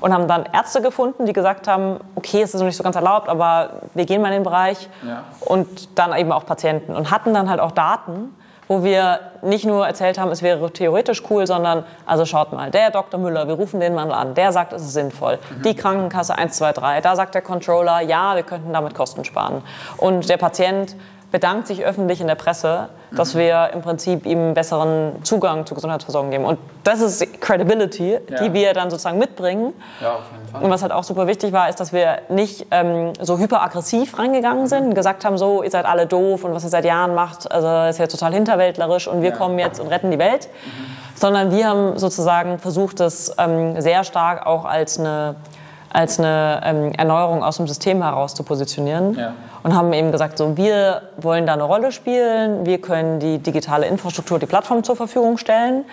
und 0.00 0.12
haben 0.12 0.28
dann 0.28 0.44
Ärzte 0.52 0.82
gefunden, 0.82 1.24
die 1.26 1.32
gesagt 1.32 1.66
haben, 1.68 1.98
okay, 2.14 2.42
es 2.42 2.52
ist 2.54 2.60
noch 2.60 2.66
nicht 2.66 2.76
so 2.76 2.82
ganz 2.82 2.96
erlaubt, 2.96 3.28
aber 3.28 3.70
wir 3.94 4.04
gehen 4.04 4.20
mal 4.20 4.28
in 4.28 4.34
den 4.34 4.42
Bereich 4.44 4.88
Ja. 5.06 5.24
und 5.40 5.98
dann 5.98 6.14
eben 6.16 6.32
auch 6.32 6.44
Patienten 6.44 6.94
und 6.94 7.10
hatten 7.10 7.32
dann 7.32 7.48
halt 7.48 7.60
auch 7.60 7.72
Daten, 7.72 8.34
wo 8.68 8.82
wir 8.82 9.20
nicht 9.42 9.64
nur 9.64 9.86
erzählt 9.86 10.18
haben, 10.18 10.32
es 10.32 10.42
wäre 10.42 10.70
theoretisch 10.72 11.22
cool, 11.30 11.46
sondern 11.46 11.84
also 12.04 12.24
schaut 12.24 12.52
mal, 12.52 12.70
der 12.72 12.90
Dr. 12.90 13.20
Müller, 13.20 13.46
wir 13.46 13.54
rufen 13.54 13.78
den 13.78 13.94
mal 13.94 14.10
an, 14.10 14.34
der 14.34 14.50
sagt, 14.52 14.72
es 14.72 14.82
ist 14.82 14.92
sinnvoll. 14.92 15.38
Die 15.64 15.76
Krankenkasse 15.76 16.32
123, 16.36 17.00
da 17.02 17.14
sagt 17.14 17.36
der 17.36 17.42
Controller, 17.42 18.00
ja, 18.00 18.34
wir 18.34 18.42
könnten 18.42 18.72
damit 18.72 18.94
Kosten 18.94 19.24
sparen. 19.24 19.62
Und 19.98 20.28
der 20.28 20.36
Patient 20.36 20.96
bedankt 21.32 21.66
sich 21.66 21.84
öffentlich 21.84 22.20
in 22.20 22.28
der 22.28 22.34
Presse, 22.36 22.88
dass 23.12 23.36
wir 23.36 23.70
im 23.74 23.82
Prinzip 23.82 24.24
ihm 24.26 24.54
besseren 24.54 25.22
Zugang 25.24 25.66
zur 25.66 25.74
Gesundheitsversorgung 25.74 26.30
geben. 26.30 26.44
Und 26.44 26.58
das 26.84 27.00
ist 27.00 27.40
Credibility, 27.40 28.18
Ja. 28.28 28.42
die 28.42 28.52
wir 28.52 28.72
dann 28.74 28.90
sozusagen 28.90 29.18
mitbringen. 29.18 29.72
Ja, 30.00 30.14
auf 30.14 30.20
jeden 30.32 30.48
Fall. 30.48 30.62
Und 30.62 30.70
was 30.70 30.82
halt 30.82 30.92
auch 30.92 31.02
super 31.04 31.26
wichtig 31.26 31.52
war, 31.52 31.68
ist, 31.68 31.80
dass 31.80 31.92
wir 31.92 32.18
nicht 32.28 32.66
ähm, 32.70 33.12
so 33.20 33.38
hyperaggressiv 33.38 34.18
reingegangen 34.18 34.66
sind 34.68 34.84
und 34.86 34.94
gesagt 34.94 35.24
haben, 35.24 35.36
so, 35.36 35.62
ihr 35.62 35.70
seid 35.70 35.84
alle 35.84 36.06
doof 36.06 36.44
und 36.44 36.54
was 36.54 36.64
ihr 36.64 36.70
seit 36.70 36.84
Jahren 36.84 37.14
macht, 37.14 37.50
also 37.50 37.88
ist 37.90 37.98
ja 37.98 38.06
total 38.06 38.32
hinterwäldlerisch 38.32 39.08
und 39.08 39.22
wir 39.22 39.30
Ja. 39.30 39.36
kommen 39.36 39.58
jetzt 39.58 39.80
und 39.80 39.88
retten 39.88 40.10
die 40.10 40.18
Welt. 40.18 40.48
Sondern 41.14 41.50
wir 41.50 41.66
haben 41.68 41.98
sozusagen 41.98 42.58
versucht, 42.58 43.00
das 43.00 43.34
ähm, 43.38 43.80
sehr 43.80 44.04
stark 44.04 44.46
auch 44.46 44.64
als 44.64 44.98
eine, 44.98 45.36
als 45.96 46.18
eine 46.18 46.60
ähm, 46.62 46.92
Erneuerung 46.92 47.42
aus 47.42 47.56
dem 47.56 47.66
System 47.66 48.02
heraus 48.02 48.34
zu 48.34 48.42
positionieren. 48.42 49.16
Ja. 49.18 49.32
Und 49.62 49.74
haben 49.74 49.94
eben 49.94 50.12
gesagt, 50.12 50.36
so, 50.36 50.54
wir 50.54 51.00
wollen 51.16 51.46
da 51.46 51.54
eine 51.54 51.62
Rolle 51.62 51.90
spielen, 51.90 52.66
wir 52.66 52.82
können 52.82 53.18
die 53.18 53.38
digitale 53.38 53.86
Infrastruktur, 53.86 54.38
die 54.38 54.44
Plattform 54.44 54.84
zur 54.84 54.94
Verfügung 54.94 55.38
stellen. 55.38 55.86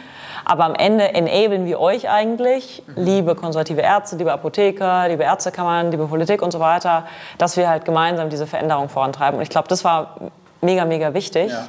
Aber 0.43 0.65
am 0.65 0.75
Ende 0.75 1.13
enablen 1.13 1.65
wir 1.65 1.79
euch 1.79 2.09
eigentlich, 2.09 2.83
liebe 2.97 3.33
konservative 3.33 3.79
Ärzte, 3.79 4.17
liebe 4.17 4.33
Apotheker, 4.33 5.07
liebe 5.07 5.23
Ärztekammern, 5.23 5.89
liebe 5.89 6.05
Politik 6.07 6.41
und 6.41 6.51
so 6.51 6.59
weiter, 6.59 7.05
dass 7.37 7.55
wir 7.55 7.69
halt 7.69 7.85
gemeinsam 7.85 8.29
diese 8.29 8.45
Veränderung 8.45 8.89
vorantreiben. 8.89 9.37
Und 9.37 9.43
ich 9.43 9.49
glaube, 9.49 9.69
das 9.69 9.85
war 9.85 10.17
mega, 10.59 10.83
mega 10.83 11.13
wichtig, 11.13 11.49
Ja. 11.49 11.63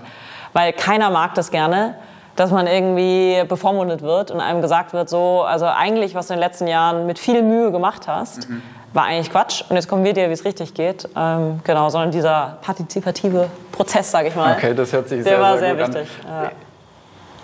weil 0.52 0.72
keiner 0.72 1.08
mag 1.10 1.34
das 1.36 1.52
gerne, 1.52 1.94
dass 2.36 2.50
man 2.50 2.66
irgendwie 2.66 3.44
bevormundet 3.48 4.02
wird 4.02 4.30
und 4.30 4.40
einem 4.40 4.60
gesagt 4.62 4.92
wird, 4.92 5.08
so, 5.08 5.42
also 5.42 5.66
eigentlich, 5.66 6.14
was 6.14 6.26
du 6.28 6.34
in 6.34 6.40
den 6.40 6.48
letzten 6.48 6.66
Jahren 6.66 7.06
mit 7.06 7.18
viel 7.18 7.42
Mühe 7.42 7.70
gemacht 7.70 8.08
hast, 8.08 8.48
war 8.92 9.04
eigentlich 9.04 9.30
Quatsch. 9.30 9.62
Und 9.68 9.76
jetzt 9.76 9.88
kommen 9.88 10.04
wir 10.04 10.12
dir, 10.12 10.28
wie 10.28 10.32
es 10.32 10.44
richtig 10.44 10.74
geht. 10.74 11.08
Ähm, 11.16 11.60
genau, 11.64 11.88
sondern 11.90 12.10
dieser 12.10 12.58
partizipative 12.62 13.48
Prozess, 13.72 14.10
sage 14.10 14.28
ich 14.28 14.36
mal. 14.36 14.52
Okay, 14.56 14.74
das 14.74 14.92
hört 14.92 15.08
sich 15.08 15.22
Der 15.22 15.32
sehr, 15.34 15.40
war 15.40 15.58
sehr, 15.58 15.76
sehr 15.76 15.88
wichtig. 15.88 16.08
an. 16.26 16.44
Ja. 16.44 16.50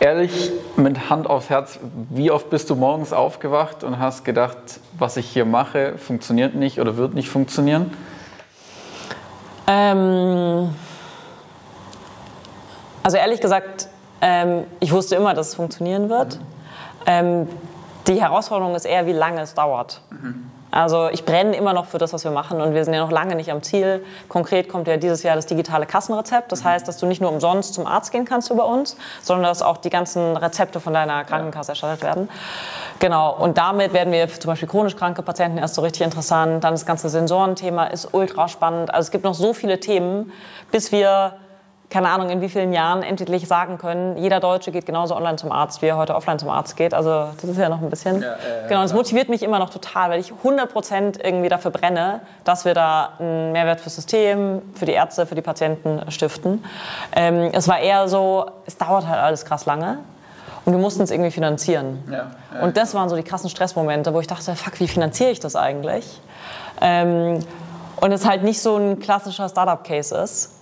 ehrlich 0.00 0.50
mit 0.76 1.10
Hand 1.10 1.28
aufs 1.28 1.50
Herz, 1.50 1.78
wie 2.08 2.30
oft 2.30 2.50
bist 2.50 2.70
du 2.70 2.74
morgens 2.76 3.12
aufgewacht 3.12 3.84
und 3.84 3.98
hast 3.98 4.24
gedacht, 4.24 4.56
was 4.98 5.16
ich 5.16 5.26
hier 5.28 5.44
mache, 5.44 5.98
funktioniert 5.98 6.54
nicht 6.54 6.80
oder 6.80 6.96
wird 6.96 7.14
nicht 7.14 7.28
funktionieren? 7.28 7.92
Ähm, 9.66 10.70
also 13.02 13.16
ehrlich 13.16 13.40
gesagt, 13.40 13.88
ähm, 14.20 14.64
ich 14.80 14.92
wusste 14.92 15.16
immer, 15.16 15.34
dass 15.34 15.48
es 15.48 15.54
funktionieren 15.54 16.08
wird. 16.08 16.36
Mhm. 16.36 16.46
Ähm, 17.06 17.48
die 18.06 18.20
Herausforderung 18.20 18.74
ist 18.74 18.84
eher, 18.84 19.06
wie 19.06 19.12
lange 19.12 19.40
es 19.42 19.54
dauert. 19.54 20.00
Mhm. 20.10 20.50
Also 20.70 21.08
ich 21.08 21.24
brenne 21.24 21.56
immer 21.56 21.72
noch 21.72 21.86
für 21.86 21.98
das, 21.98 22.12
was 22.12 22.22
wir 22.22 22.30
machen 22.30 22.60
und 22.60 22.74
wir 22.74 22.84
sind 22.84 22.94
ja 22.94 23.00
noch 23.00 23.10
lange 23.10 23.34
nicht 23.34 23.50
am 23.50 23.62
Ziel. 23.62 24.04
Konkret 24.28 24.68
kommt 24.68 24.86
ja 24.86 24.96
dieses 24.98 25.22
Jahr 25.24 25.34
das 25.34 25.46
digitale 25.46 25.84
Kassenrezept. 25.84 26.52
Das 26.52 26.64
heißt, 26.64 26.86
dass 26.86 26.98
du 26.98 27.06
nicht 27.06 27.20
nur 27.20 27.32
umsonst 27.32 27.74
zum 27.74 27.86
Arzt 27.86 28.12
gehen 28.12 28.24
kannst 28.24 28.50
über 28.50 28.66
uns, 28.66 28.96
sondern 29.20 29.46
dass 29.46 29.62
auch 29.62 29.78
die 29.78 29.90
ganzen 29.90 30.36
Rezepte 30.36 30.78
von 30.78 30.94
deiner 30.94 31.24
Krankenkasse 31.24 31.72
erstattet 31.72 32.02
werden. 32.02 32.28
Genau, 33.00 33.34
und 33.34 33.58
damit 33.58 33.92
werden 33.92 34.12
wir 34.12 34.28
zum 34.28 34.50
Beispiel 34.50 34.68
chronisch 34.68 34.94
kranke 34.94 35.22
Patienten 35.22 35.58
erst 35.58 35.74
so 35.74 35.82
richtig 35.82 36.02
interessant. 36.02 36.62
Dann 36.62 36.74
das 36.74 36.86
ganze 36.86 37.08
Sensorenthema 37.08 37.86
ist 37.86 38.10
ultra 38.12 38.46
spannend. 38.46 38.94
Also 38.94 39.08
es 39.08 39.10
gibt 39.10 39.24
noch 39.24 39.34
so 39.34 39.52
viele 39.52 39.80
Themen, 39.80 40.32
bis 40.70 40.92
wir 40.92 41.34
keine 41.90 42.08
Ahnung, 42.08 42.30
in 42.30 42.40
wie 42.40 42.48
vielen 42.48 42.72
Jahren 42.72 43.02
endlich 43.02 43.48
sagen 43.48 43.76
können, 43.76 44.16
jeder 44.16 44.38
Deutsche 44.38 44.70
geht 44.70 44.86
genauso 44.86 45.16
online 45.16 45.36
zum 45.36 45.50
Arzt, 45.50 45.82
wie 45.82 45.86
er 45.86 45.96
heute 45.96 46.14
offline 46.14 46.38
zum 46.38 46.48
Arzt 46.48 46.76
geht. 46.76 46.94
Also 46.94 47.26
das 47.40 47.50
ist 47.50 47.58
ja 47.58 47.68
noch 47.68 47.82
ein 47.82 47.90
bisschen. 47.90 48.22
Ja, 48.22 48.34
äh, 48.34 48.68
genau, 48.68 48.82
das 48.82 48.94
motiviert 48.94 49.28
mich 49.28 49.42
immer 49.42 49.58
noch 49.58 49.70
total, 49.70 50.10
weil 50.10 50.20
ich 50.20 50.32
100 50.32 50.72
Prozent 50.72 51.18
irgendwie 51.22 51.48
dafür 51.48 51.72
brenne, 51.72 52.20
dass 52.44 52.64
wir 52.64 52.74
da 52.74 53.14
einen 53.18 53.50
Mehrwert 53.50 53.80
fürs 53.80 53.96
System, 53.96 54.62
für 54.74 54.86
die 54.86 54.92
Ärzte, 54.92 55.26
für 55.26 55.34
die 55.34 55.42
Patienten 55.42 56.08
stiften. 56.12 56.64
Ähm, 57.16 57.50
es 57.52 57.66
war 57.66 57.80
eher 57.80 58.06
so, 58.06 58.46
es 58.66 58.78
dauert 58.78 59.08
halt 59.08 59.18
alles 59.18 59.44
krass 59.44 59.66
lange. 59.66 59.98
Und 60.64 60.74
wir 60.74 60.80
mussten 60.80 61.02
es 61.02 61.10
irgendwie 61.10 61.30
finanzieren. 61.32 62.04
Ja, 62.08 62.30
ja, 62.54 62.60
und 62.60 62.76
das 62.76 62.94
waren 62.94 63.08
so 63.08 63.16
die 63.16 63.22
krassen 63.22 63.50
Stressmomente, 63.50 64.14
wo 64.14 64.20
ich 64.20 64.26
dachte, 64.26 64.54
fuck, 64.54 64.78
wie 64.78 64.86
finanziere 64.86 65.30
ich 65.30 65.40
das 65.40 65.56
eigentlich? 65.56 66.20
Ähm, 66.80 67.40
und 67.96 68.12
es 68.12 68.28
halt 68.28 68.44
nicht 68.44 68.60
so 68.60 68.76
ein 68.76 69.00
klassischer 69.00 69.48
Startup-Case 69.48 70.16
ist, 70.16 70.59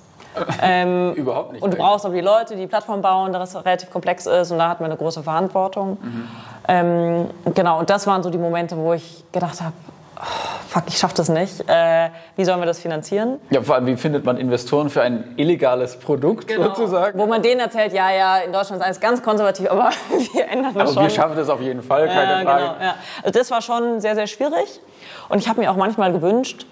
ähm, 0.62 1.12
Überhaupt 1.16 1.52
nicht. 1.52 1.62
Und 1.62 1.75
du 1.75 1.78
brauchst 1.78 2.07
auch 2.07 2.12
die 2.12 2.21
Leute, 2.21 2.54
die 2.54 2.62
die 2.62 2.66
Plattform 2.66 3.02
bauen, 3.02 3.33
da 3.33 3.38
das 3.38 3.54
relativ 3.57 3.90
komplex 3.90 4.26
ist 4.26 4.50
und 4.50 4.59
da 4.59 4.68
hatten 4.68 4.80
wir 4.80 4.87
eine 4.87 4.97
große 4.97 5.23
Verantwortung. 5.23 5.99
Mhm. 6.00 6.28
Ähm, 6.68 7.30
genau, 7.54 7.78
und 7.78 7.88
das 7.90 8.07
waren 8.07 8.23
so 8.23 8.30
die 8.30 8.38
Momente, 8.38 8.76
wo 8.76 8.92
ich 8.92 9.25
gedacht 9.33 9.61
habe, 9.61 9.73
oh, 10.16 10.23
fuck, 10.68 10.83
ich 10.87 10.99
schaffe 10.99 11.14
das 11.16 11.28
nicht. 11.28 11.68
Äh, 11.68 12.11
wie 12.37 12.45
sollen 12.45 12.61
wir 12.61 12.66
das 12.66 12.78
finanzieren? 12.78 13.40
Ja, 13.50 13.62
vor 13.62 13.76
allem, 13.76 13.87
wie 13.87 13.97
findet 13.97 14.25
man 14.25 14.37
Investoren 14.37 14.90
für 14.90 15.02
ein 15.02 15.35
illegales 15.37 15.99
Produkt 15.99 16.49
genau. 16.49 16.64
sozusagen? 16.64 17.18
Wo 17.18 17.26
man 17.26 17.40
denen 17.40 17.61
erzählt, 17.61 17.92
ja, 17.92 18.11
ja, 18.12 18.38
in 18.38 18.52
Deutschland 18.52 18.80
ist 18.80 18.87
alles 18.87 19.00
ganz 19.00 19.23
konservativ, 19.23 19.71
aber 19.71 19.90
wir 20.33 20.49
ändern 20.49 20.75
das 20.75 20.83
aber 20.83 20.92
schon. 20.92 21.02
wir 21.04 21.11
schaffen 21.11 21.37
das 21.37 21.49
auf 21.49 21.61
jeden 21.61 21.83
Fall, 21.83 22.07
keine 22.09 22.33
ja, 22.33 22.42
Frage. 22.42 22.64
Genau, 22.64 22.85
ja. 22.85 22.95
Also 23.23 23.38
das 23.38 23.50
war 23.50 23.62
schon 23.62 24.00
sehr, 24.00 24.14
sehr 24.14 24.26
schwierig. 24.26 24.80
Und 25.28 25.38
ich 25.38 25.49
habe 25.49 25.61
mir 25.61 25.71
auch 25.71 25.76
manchmal 25.76 26.12
gewünscht, 26.12 26.66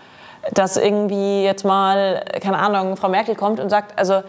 dass 0.53 0.77
irgendwie 0.77 1.45
jetzt 1.45 1.65
mal, 1.65 2.25
keine 2.41 2.59
Ahnung, 2.59 2.97
Frau 2.97 3.09
Merkel 3.09 3.35
kommt 3.35 3.61
und 3.61 3.71
sagt, 3.71 3.99
also 3.99 4.23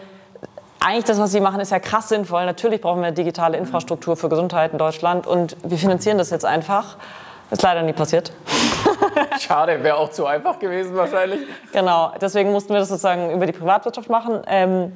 eigentlich 0.80 1.04
das, 1.04 1.18
was 1.18 1.32
Sie 1.32 1.40
machen, 1.40 1.60
ist 1.60 1.70
ja 1.70 1.80
krass 1.80 2.08
sinnvoll. 2.08 2.46
Natürlich 2.46 2.80
brauchen 2.80 3.02
wir 3.02 3.10
digitale 3.10 3.56
Infrastruktur 3.56 4.16
für 4.16 4.28
Gesundheit 4.28 4.72
in 4.72 4.78
Deutschland 4.78 5.26
und 5.26 5.56
wir 5.62 5.78
finanzieren 5.78 6.18
das 6.18 6.30
jetzt 6.30 6.44
einfach. 6.44 6.96
Ist 7.50 7.62
leider 7.62 7.82
nie 7.82 7.94
passiert. 7.94 8.30
Schade, 9.40 9.82
wäre 9.82 9.96
auch 9.96 10.10
zu 10.10 10.26
einfach 10.26 10.58
gewesen 10.58 10.94
wahrscheinlich. 10.94 11.40
Genau, 11.72 12.12
deswegen 12.20 12.52
mussten 12.52 12.74
wir 12.74 12.80
das 12.80 12.88
sozusagen 12.88 13.30
über 13.30 13.46
die 13.46 13.52
Privatwirtschaft 13.52 14.10
machen. 14.10 14.42
Ähm, 14.46 14.92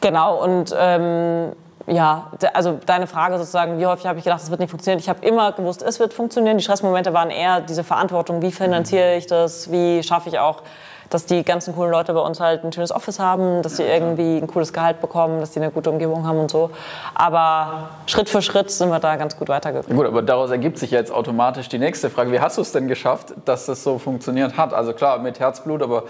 genau, 0.00 0.42
und 0.42 0.74
ähm, 0.78 1.52
ja, 1.88 2.30
also 2.54 2.78
deine 2.84 3.06
Frage 3.06 3.38
sozusagen, 3.38 3.78
wie 3.78 3.86
häufig 3.86 4.06
habe 4.06 4.18
ich 4.18 4.24
gedacht, 4.24 4.42
es 4.42 4.50
wird 4.50 4.60
nicht 4.60 4.70
funktionieren? 4.70 5.00
Ich 5.00 5.08
habe 5.08 5.24
immer 5.26 5.52
gewusst, 5.52 5.82
es 5.82 5.98
wird 5.98 6.12
funktionieren. 6.12 6.58
Die 6.58 6.64
Stressmomente 6.64 7.12
waren 7.14 7.30
eher 7.30 7.60
diese 7.60 7.84
Verantwortung, 7.84 8.42
wie 8.42 8.52
finanziere 8.52 9.16
ich 9.16 9.26
das, 9.26 9.70
wie 9.70 10.02
schaffe 10.02 10.28
ich 10.28 10.38
auch 10.38 10.62
dass 11.10 11.24
die 11.24 11.42
ganzen 11.42 11.74
coolen 11.74 11.90
Leute 11.90 12.12
bei 12.12 12.20
uns 12.20 12.40
halt 12.40 12.64
ein 12.64 12.72
schönes 12.72 12.92
Office 12.92 13.18
haben, 13.18 13.62
dass 13.62 13.76
sie 13.76 13.82
irgendwie 13.82 14.38
ein 14.38 14.46
cooles 14.46 14.72
Gehalt 14.72 15.00
bekommen, 15.00 15.40
dass 15.40 15.54
sie 15.54 15.60
eine 15.60 15.70
gute 15.70 15.90
Umgebung 15.90 16.26
haben 16.26 16.38
und 16.38 16.50
so. 16.50 16.70
Aber 17.14 17.88
Schritt 18.06 18.28
für 18.28 18.42
Schritt 18.42 18.70
sind 18.70 18.90
wir 18.90 18.98
da 18.98 19.16
ganz 19.16 19.36
gut 19.36 19.48
weitergekommen. 19.48 19.96
Gut, 19.96 20.06
aber 20.06 20.22
daraus 20.22 20.50
ergibt 20.50 20.78
sich 20.78 20.90
jetzt 20.90 21.10
automatisch 21.10 21.68
die 21.68 21.78
nächste 21.78 22.10
Frage. 22.10 22.30
Wie 22.32 22.40
hast 22.40 22.58
du 22.58 22.62
es 22.62 22.72
denn 22.72 22.88
geschafft, 22.88 23.32
dass 23.44 23.66
das 23.66 23.82
so 23.82 23.98
funktioniert 23.98 24.56
hat? 24.56 24.74
Also 24.74 24.92
klar, 24.92 25.18
mit 25.18 25.40
Herzblut, 25.40 25.82
aber 25.82 26.04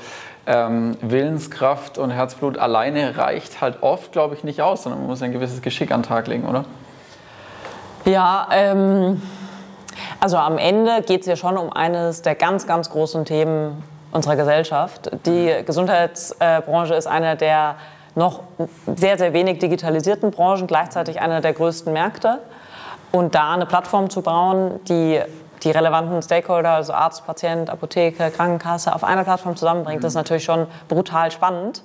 ähm, 0.46 0.96
Willenskraft 1.00 1.98
und 1.98 2.10
Herzblut 2.10 2.58
alleine 2.58 3.16
reicht 3.16 3.60
halt 3.60 3.82
oft, 3.82 4.12
glaube 4.12 4.34
ich, 4.34 4.44
nicht 4.44 4.62
aus, 4.62 4.82
sondern 4.82 5.00
man 5.00 5.10
muss 5.10 5.22
ein 5.22 5.32
gewisses 5.32 5.62
Geschick 5.62 5.92
an 5.92 6.02
den 6.02 6.08
Tag 6.08 6.26
legen, 6.26 6.48
oder? 6.48 6.64
Ja, 8.04 8.48
ähm, 8.50 9.20
also 10.20 10.38
am 10.38 10.58
Ende 10.58 11.02
geht 11.02 11.20
es 11.20 11.26
ja 11.26 11.36
schon 11.36 11.56
um 11.56 11.72
eines 11.72 12.22
der 12.22 12.34
ganz, 12.34 12.66
ganz 12.66 12.90
großen 12.90 13.24
Themen 13.24 13.82
unserer 14.12 14.36
Gesellschaft. 14.36 15.10
Die 15.26 15.54
Gesundheitsbranche 15.64 16.94
ist 16.94 17.06
eine 17.06 17.36
der 17.36 17.76
noch 18.14 18.42
sehr, 18.96 19.16
sehr 19.16 19.32
wenig 19.32 19.58
digitalisierten 19.60 20.30
Branchen, 20.30 20.66
gleichzeitig 20.66 21.20
einer 21.20 21.40
der 21.40 21.52
größten 21.52 21.92
Märkte. 21.92 22.40
Und 23.12 23.34
da 23.34 23.54
eine 23.54 23.64
Plattform 23.64 24.10
zu 24.10 24.22
bauen, 24.22 24.80
die 24.88 25.20
die 25.62 25.70
relevanten 25.70 26.22
Stakeholder, 26.22 26.70
also 26.70 26.92
Arzt, 26.92 27.26
Patient, 27.26 27.70
Apotheke, 27.70 28.30
Krankenkasse, 28.30 28.94
auf 28.94 29.02
einer 29.02 29.24
Plattform 29.24 29.56
zusammenbringt, 29.56 30.04
das 30.04 30.12
ist 30.12 30.16
natürlich 30.16 30.44
schon 30.44 30.66
brutal 30.88 31.30
spannend. 31.30 31.82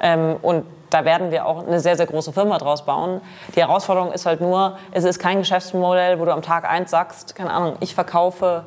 Ähm, 0.00 0.36
und 0.42 0.64
da 0.90 1.04
werden 1.04 1.30
wir 1.30 1.46
auch 1.46 1.66
eine 1.66 1.80
sehr, 1.80 1.96
sehr 1.96 2.06
große 2.06 2.32
Firma 2.32 2.58
draus 2.58 2.84
bauen. 2.84 3.20
Die 3.54 3.60
Herausforderung 3.60 4.12
ist 4.12 4.26
halt 4.26 4.40
nur, 4.40 4.76
es 4.90 5.04
ist 5.04 5.18
kein 5.18 5.38
Geschäftsmodell, 5.38 6.18
wo 6.18 6.24
du 6.24 6.32
am 6.32 6.42
Tag 6.42 6.68
eins 6.68 6.90
sagst, 6.90 7.34
keine 7.34 7.52
Ahnung, 7.52 7.76
ich 7.80 7.94
verkaufe 7.94 8.64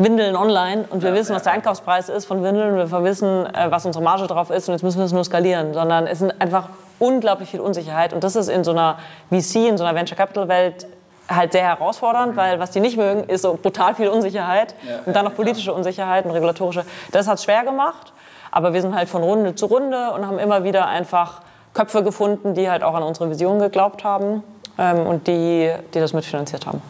Windeln 0.00 0.34
online 0.34 0.86
und 0.88 1.02
wir 1.02 1.10
ja, 1.10 1.14
wissen, 1.14 1.36
was 1.36 1.42
der 1.42 1.52
Einkaufspreis 1.52 2.08
ist 2.08 2.24
von 2.24 2.42
Windeln, 2.42 2.74
wir 2.90 3.04
wissen, 3.04 3.46
äh, 3.54 3.70
was 3.70 3.84
unsere 3.84 4.02
Marge 4.02 4.26
drauf 4.26 4.48
ist 4.48 4.66
und 4.68 4.74
jetzt 4.74 4.82
müssen 4.82 4.98
wir 4.98 5.04
es 5.04 5.12
nur 5.12 5.24
skalieren, 5.24 5.74
sondern 5.74 6.06
es 6.06 6.20
sind 6.20 6.40
einfach 6.40 6.70
unglaublich 6.98 7.50
viel 7.50 7.60
Unsicherheit 7.60 8.14
und 8.14 8.24
das 8.24 8.34
ist 8.34 8.48
in 8.48 8.64
so 8.64 8.70
einer 8.70 8.98
VC, 9.28 9.68
in 9.68 9.76
so 9.76 9.84
einer 9.84 9.94
Venture 9.94 10.16
Capital 10.16 10.48
Welt 10.48 10.86
halt 11.28 11.52
sehr 11.52 11.64
herausfordernd, 11.64 12.34
weil 12.34 12.58
was 12.58 12.70
die 12.70 12.80
nicht 12.80 12.96
mögen, 12.96 13.24
ist 13.24 13.42
so 13.42 13.58
brutal 13.60 13.94
viel 13.94 14.08
Unsicherheit 14.08 14.74
ja, 14.88 15.00
und 15.04 15.14
dann 15.14 15.26
noch 15.26 15.34
politische 15.34 15.72
Unsicherheit 15.72 16.24
und 16.24 16.30
regulatorische. 16.30 16.84
Das 17.12 17.28
hat 17.28 17.36
es 17.38 17.44
schwer 17.44 17.62
gemacht, 17.62 18.14
aber 18.50 18.72
wir 18.72 18.80
sind 18.80 18.94
halt 18.94 19.08
von 19.08 19.22
Runde 19.22 19.54
zu 19.54 19.66
Runde 19.66 20.12
und 20.12 20.26
haben 20.26 20.38
immer 20.38 20.64
wieder 20.64 20.88
einfach 20.88 21.42
Köpfe 21.74 22.02
gefunden, 22.02 22.54
die 22.54 22.70
halt 22.70 22.82
auch 22.82 22.94
an 22.94 23.02
unsere 23.02 23.28
Vision 23.28 23.58
geglaubt 23.58 24.02
haben 24.02 24.42
ähm, 24.78 25.06
und 25.06 25.28
die, 25.28 25.70
die 25.92 26.00
das 26.00 26.14
mitfinanziert 26.14 26.66
haben. 26.66 26.82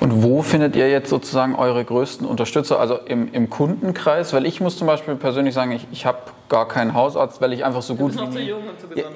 Und 0.00 0.22
wo 0.22 0.42
findet 0.42 0.76
ihr 0.76 0.90
jetzt 0.90 1.10
sozusagen 1.10 1.54
eure 1.54 1.84
größten 1.84 2.26
Unterstützer? 2.26 2.78
Also 2.78 2.98
im, 3.04 3.32
im 3.32 3.50
Kundenkreis? 3.50 4.32
Weil 4.32 4.46
ich 4.46 4.60
muss 4.60 4.76
zum 4.76 4.86
Beispiel 4.86 5.14
persönlich 5.16 5.54
sagen, 5.54 5.72
ich, 5.72 5.86
ich 5.92 6.06
habe 6.06 6.18
gar 6.48 6.68
keinen 6.68 6.94
Hausarzt, 6.94 7.40
weil 7.40 7.52
ich 7.52 7.64
einfach 7.64 7.82
so 7.82 7.94
gut 7.94 8.14
wie 8.14 8.26
nie, 8.26 8.54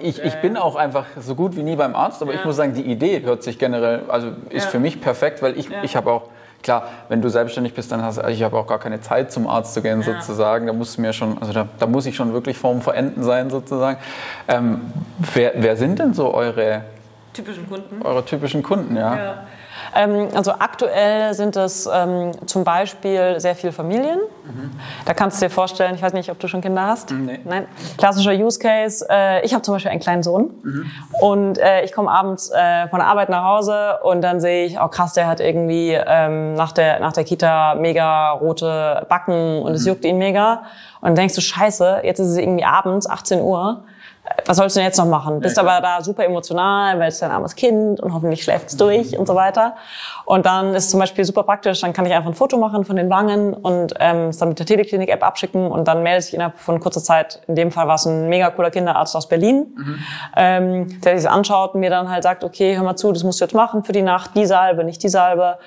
ich, 0.02 0.22
ich 0.22 0.34
bin 0.36 0.56
auch 0.56 0.74
einfach 0.74 1.04
so 1.20 1.34
gut 1.34 1.54
wie 1.56 1.62
nie 1.62 1.76
beim 1.76 1.94
Arzt, 1.94 2.22
aber 2.22 2.32
ja. 2.32 2.38
ich 2.38 2.44
muss 2.46 2.56
sagen, 2.56 2.72
die 2.72 2.82
Idee 2.82 3.22
hört 3.22 3.42
sich 3.42 3.58
generell, 3.58 4.04
also 4.08 4.28
ist 4.48 4.64
ja. 4.64 4.70
für 4.70 4.78
mich 4.78 5.00
perfekt, 5.02 5.42
weil 5.42 5.58
ich, 5.58 5.68
ja. 5.68 5.82
ich 5.82 5.96
habe 5.96 6.10
auch 6.10 6.22
klar, 6.62 6.88
wenn 7.08 7.22
du 7.22 7.28
selbstständig 7.28 7.74
bist, 7.74 7.92
dann 7.92 8.02
hast 8.02 8.18
ich 8.28 8.42
habe 8.42 8.56
auch 8.56 8.66
gar 8.66 8.78
keine 8.78 9.00
Zeit 9.00 9.30
zum 9.30 9.46
Arzt 9.46 9.74
zu 9.74 9.82
gehen 9.82 10.02
sozusagen. 10.02 10.66
Da 10.66 10.72
muss 10.72 10.98
mir 10.98 11.12
schon, 11.12 11.38
also 11.38 11.52
da, 11.52 11.68
da, 11.78 11.86
muss 11.86 12.06
ich 12.06 12.16
schon 12.16 12.32
wirklich 12.32 12.58
vorm 12.58 12.80
Verenden 12.80 13.22
sein 13.22 13.50
sozusagen. 13.50 13.98
Ähm, 14.48 14.80
wer, 15.34 15.52
wer, 15.56 15.76
sind 15.76 15.98
denn 15.98 16.12
so 16.14 16.34
eure 16.34 16.82
typischen 17.32 17.68
Kunden? 17.68 18.02
Eure 18.02 18.24
typischen 18.24 18.62
Kunden, 18.62 18.96
ja. 18.96 19.46
Ähm, 19.94 20.28
also 20.34 20.52
aktuell 20.52 21.34
sind 21.34 21.56
es 21.56 21.88
ähm, 21.92 22.32
zum 22.46 22.64
Beispiel 22.64 23.38
sehr 23.38 23.54
viele 23.54 23.72
Familien. 23.72 24.18
Mhm. 24.44 24.72
Da 25.04 25.14
kannst 25.14 25.40
du 25.40 25.46
dir 25.46 25.50
vorstellen, 25.50 25.94
ich 25.94 26.02
weiß 26.02 26.12
nicht, 26.12 26.30
ob 26.30 26.38
du 26.38 26.48
schon 26.48 26.60
Kinder 26.60 26.82
hast. 26.82 27.10
Nee. 27.10 27.40
Nein. 27.44 27.66
Klassischer 27.98 28.32
Use 28.32 28.58
Case. 28.58 29.06
Äh, 29.08 29.44
ich 29.44 29.52
habe 29.52 29.62
zum 29.62 29.74
Beispiel 29.74 29.90
einen 29.90 30.00
kleinen 30.00 30.22
Sohn 30.22 30.50
mhm. 30.62 30.90
und 31.20 31.58
äh, 31.58 31.82
ich 31.84 31.92
komme 31.92 32.10
abends 32.10 32.50
äh, 32.50 32.88
von 32.88 32.98
der 32.98 33.08
Arbeit 33.08 33.28
nach 33.28 33.44
Hause 33.44 33.98
und 34.02 34.22
dann 34.22 34.40
sehe 34.40 34.66
ich, 34.66 34.78
oh 34.80 34.88
krass, 34.88 35.14
der 35.14 35.26
hat 35.26 35.40
irgendwie 35.40 35.92
ähm, 35.92 36.54
nach, 36.54 36.72
der, 36.72 37.00
nach 37.00 37.12
der 37.12 37.24
Kita 37.24 37.74
mega 37.74 38.30
rote 38.30 39.06
Backen 39.08 39.62
und 39.62 39.70
mhm. 39.70 39.76
es 39.76 39.86
juckt 39.86 40.04
ihn 40.04 40.18
mega. 40.18 40.62
Und 41.00 41.08
dann 41.08 41.14
denkst 41.16 41.34
du, 41.34 41.40
scheiße, 41.40 42.00
jetzt 42.04 42.18
ist 42.18 42.28
es 42.28 42.36
irgendwie 42.36 42.64
abends, 42.64 43.08
18 43.08 43.40
Uhr 43.40 43.84
was 44.44 44.56
sollst 44.56 44.76
du 44.76 44.80
denn 44.80 44.86
jetzt 44.86 44.98
noch 44.98 45.06
machen? 45.06 45.40
Bist 45.40 45.56
ja, 45.56 45.62
aber 45.62 45.80
da 45.80 46.02
super 46.02 46.24
emotional, 46.24 46.98
weil 46.98 47.08
es 47.08 47.18
dein 47.18 47.30
armes 47.30 47.54
Kind 47.54 48.00
und 48.00 48.12
hoffentlich 48.12 48.42
schläft 48.42 48.68
es 48.68 48.76
durch 48.76 49.18
und 49.18 49.26
so 49.26 49.34
weiter. 49.34 49.76
Und 50.24 50.46
dann 50.46 50.74
ist 50.74 50.90
zum 50.90 51.00
Beispiel 51.00 51.24
super 51.24 51.42
praktisch, 51.42 51.80
dann 51.80 51.92
kann 51.92 52.06
ich 52.06 52.12
einfach 52.12 52.28
ein 52.28 52.34
Foto 52.34 52.56
machen 52.56 52.84
von 52.84 52.96
den 52.96 53.10
Wangen 53.10 53.54
und 53.54 53.94
ähm, 53.98 54.28
es 54.28 54.38
dann 54.38 54.48
mit 54.50 54.58
der 54.58 54.66
Teleklinik-App 54.66 55.22
abschicken 55.22 55.70
und 55.70 55.86
dann 55.88 56.02
meldet 56.02 56.24
sich 56.24 56.34
innerhalb 56.34 56.58
von 56.58 56.80
kurzer 56.80 57.02
Zeit, 57.02 57.40
in 57.46 57.54
dem 57.54 57.70
Fall 57.70 57.88
war 57.88 57.96
es 57.96 58.06
ein 58.06 58.28
mega 58.28 58.50
cooler 58.50 58.70
Kinderarzt 58.70 59.16
aus 59.16 59.28
Berlin, 59.28 59.74
mhm. 59.76 59.98
ähm, 60.36 61.00
der 61.00 61.16
sich 61.16 61.24
das 61.24 61.32
anschaut 61.32 61.74
und 61.74 61.80
mir 61.80 61.90
dann 61.90 62.10
halt 62.10 62.22
sagt, 62.22 62.44
okay, 62.44 62.76
hör 62.76 62.84
mal 62.84 62.96
zu, 62.96 63.12
das 63.12 63.24
musst 63.24 63.40
du 63.40 63.44
jetzt 63.44 63.54
machen 63.54 63.82
für 63.82 63.92
die 63.92 64.02
Nacht, 64.02 64.32
die 64.34 64.46
Salbe, 64.46 64.84
nicht 64.84 65.02
die 65.02 65.08
Salbe. 65.08 65.58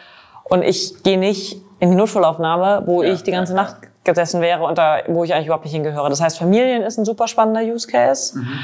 Und 0.44 0.64
ich 0.64 1.04
gehe 1.04 1.18
nicht 1.18 1.62
in 1.80 1.92
die 1.92 1.96
Notfallaufnahme, 1.96 2.84
wo 2.86 3.04
ja, 3.04 3.14
ich 3.14 3.24
die 3.24 3.32
ganze 3.32 3.54
ja, 3.54 3.62
Nacht 3.62 3.78
gesessen 4.10 4.42
wäre 4.42 4.64
und 4.64 4.78
da, 4.78 4.98
wo 5.08 5.24
ich 5.24 5.34
eigentlich 5.34 5.48
überhaupt 5.48 5.66
nicht 5.66 5.74
hingehöre. 5.74 6.10
Das 6.10 6.22
heißt, 6.22 6.38
Familien 6.38 6.82
ist 6.82 6.98
ein 6.98 7.06
super 7.06 7.28
spannender 7.28 7.62
Use 7.62 7.88
Case. 7.88 8.38
Mhm. 8.38 8.60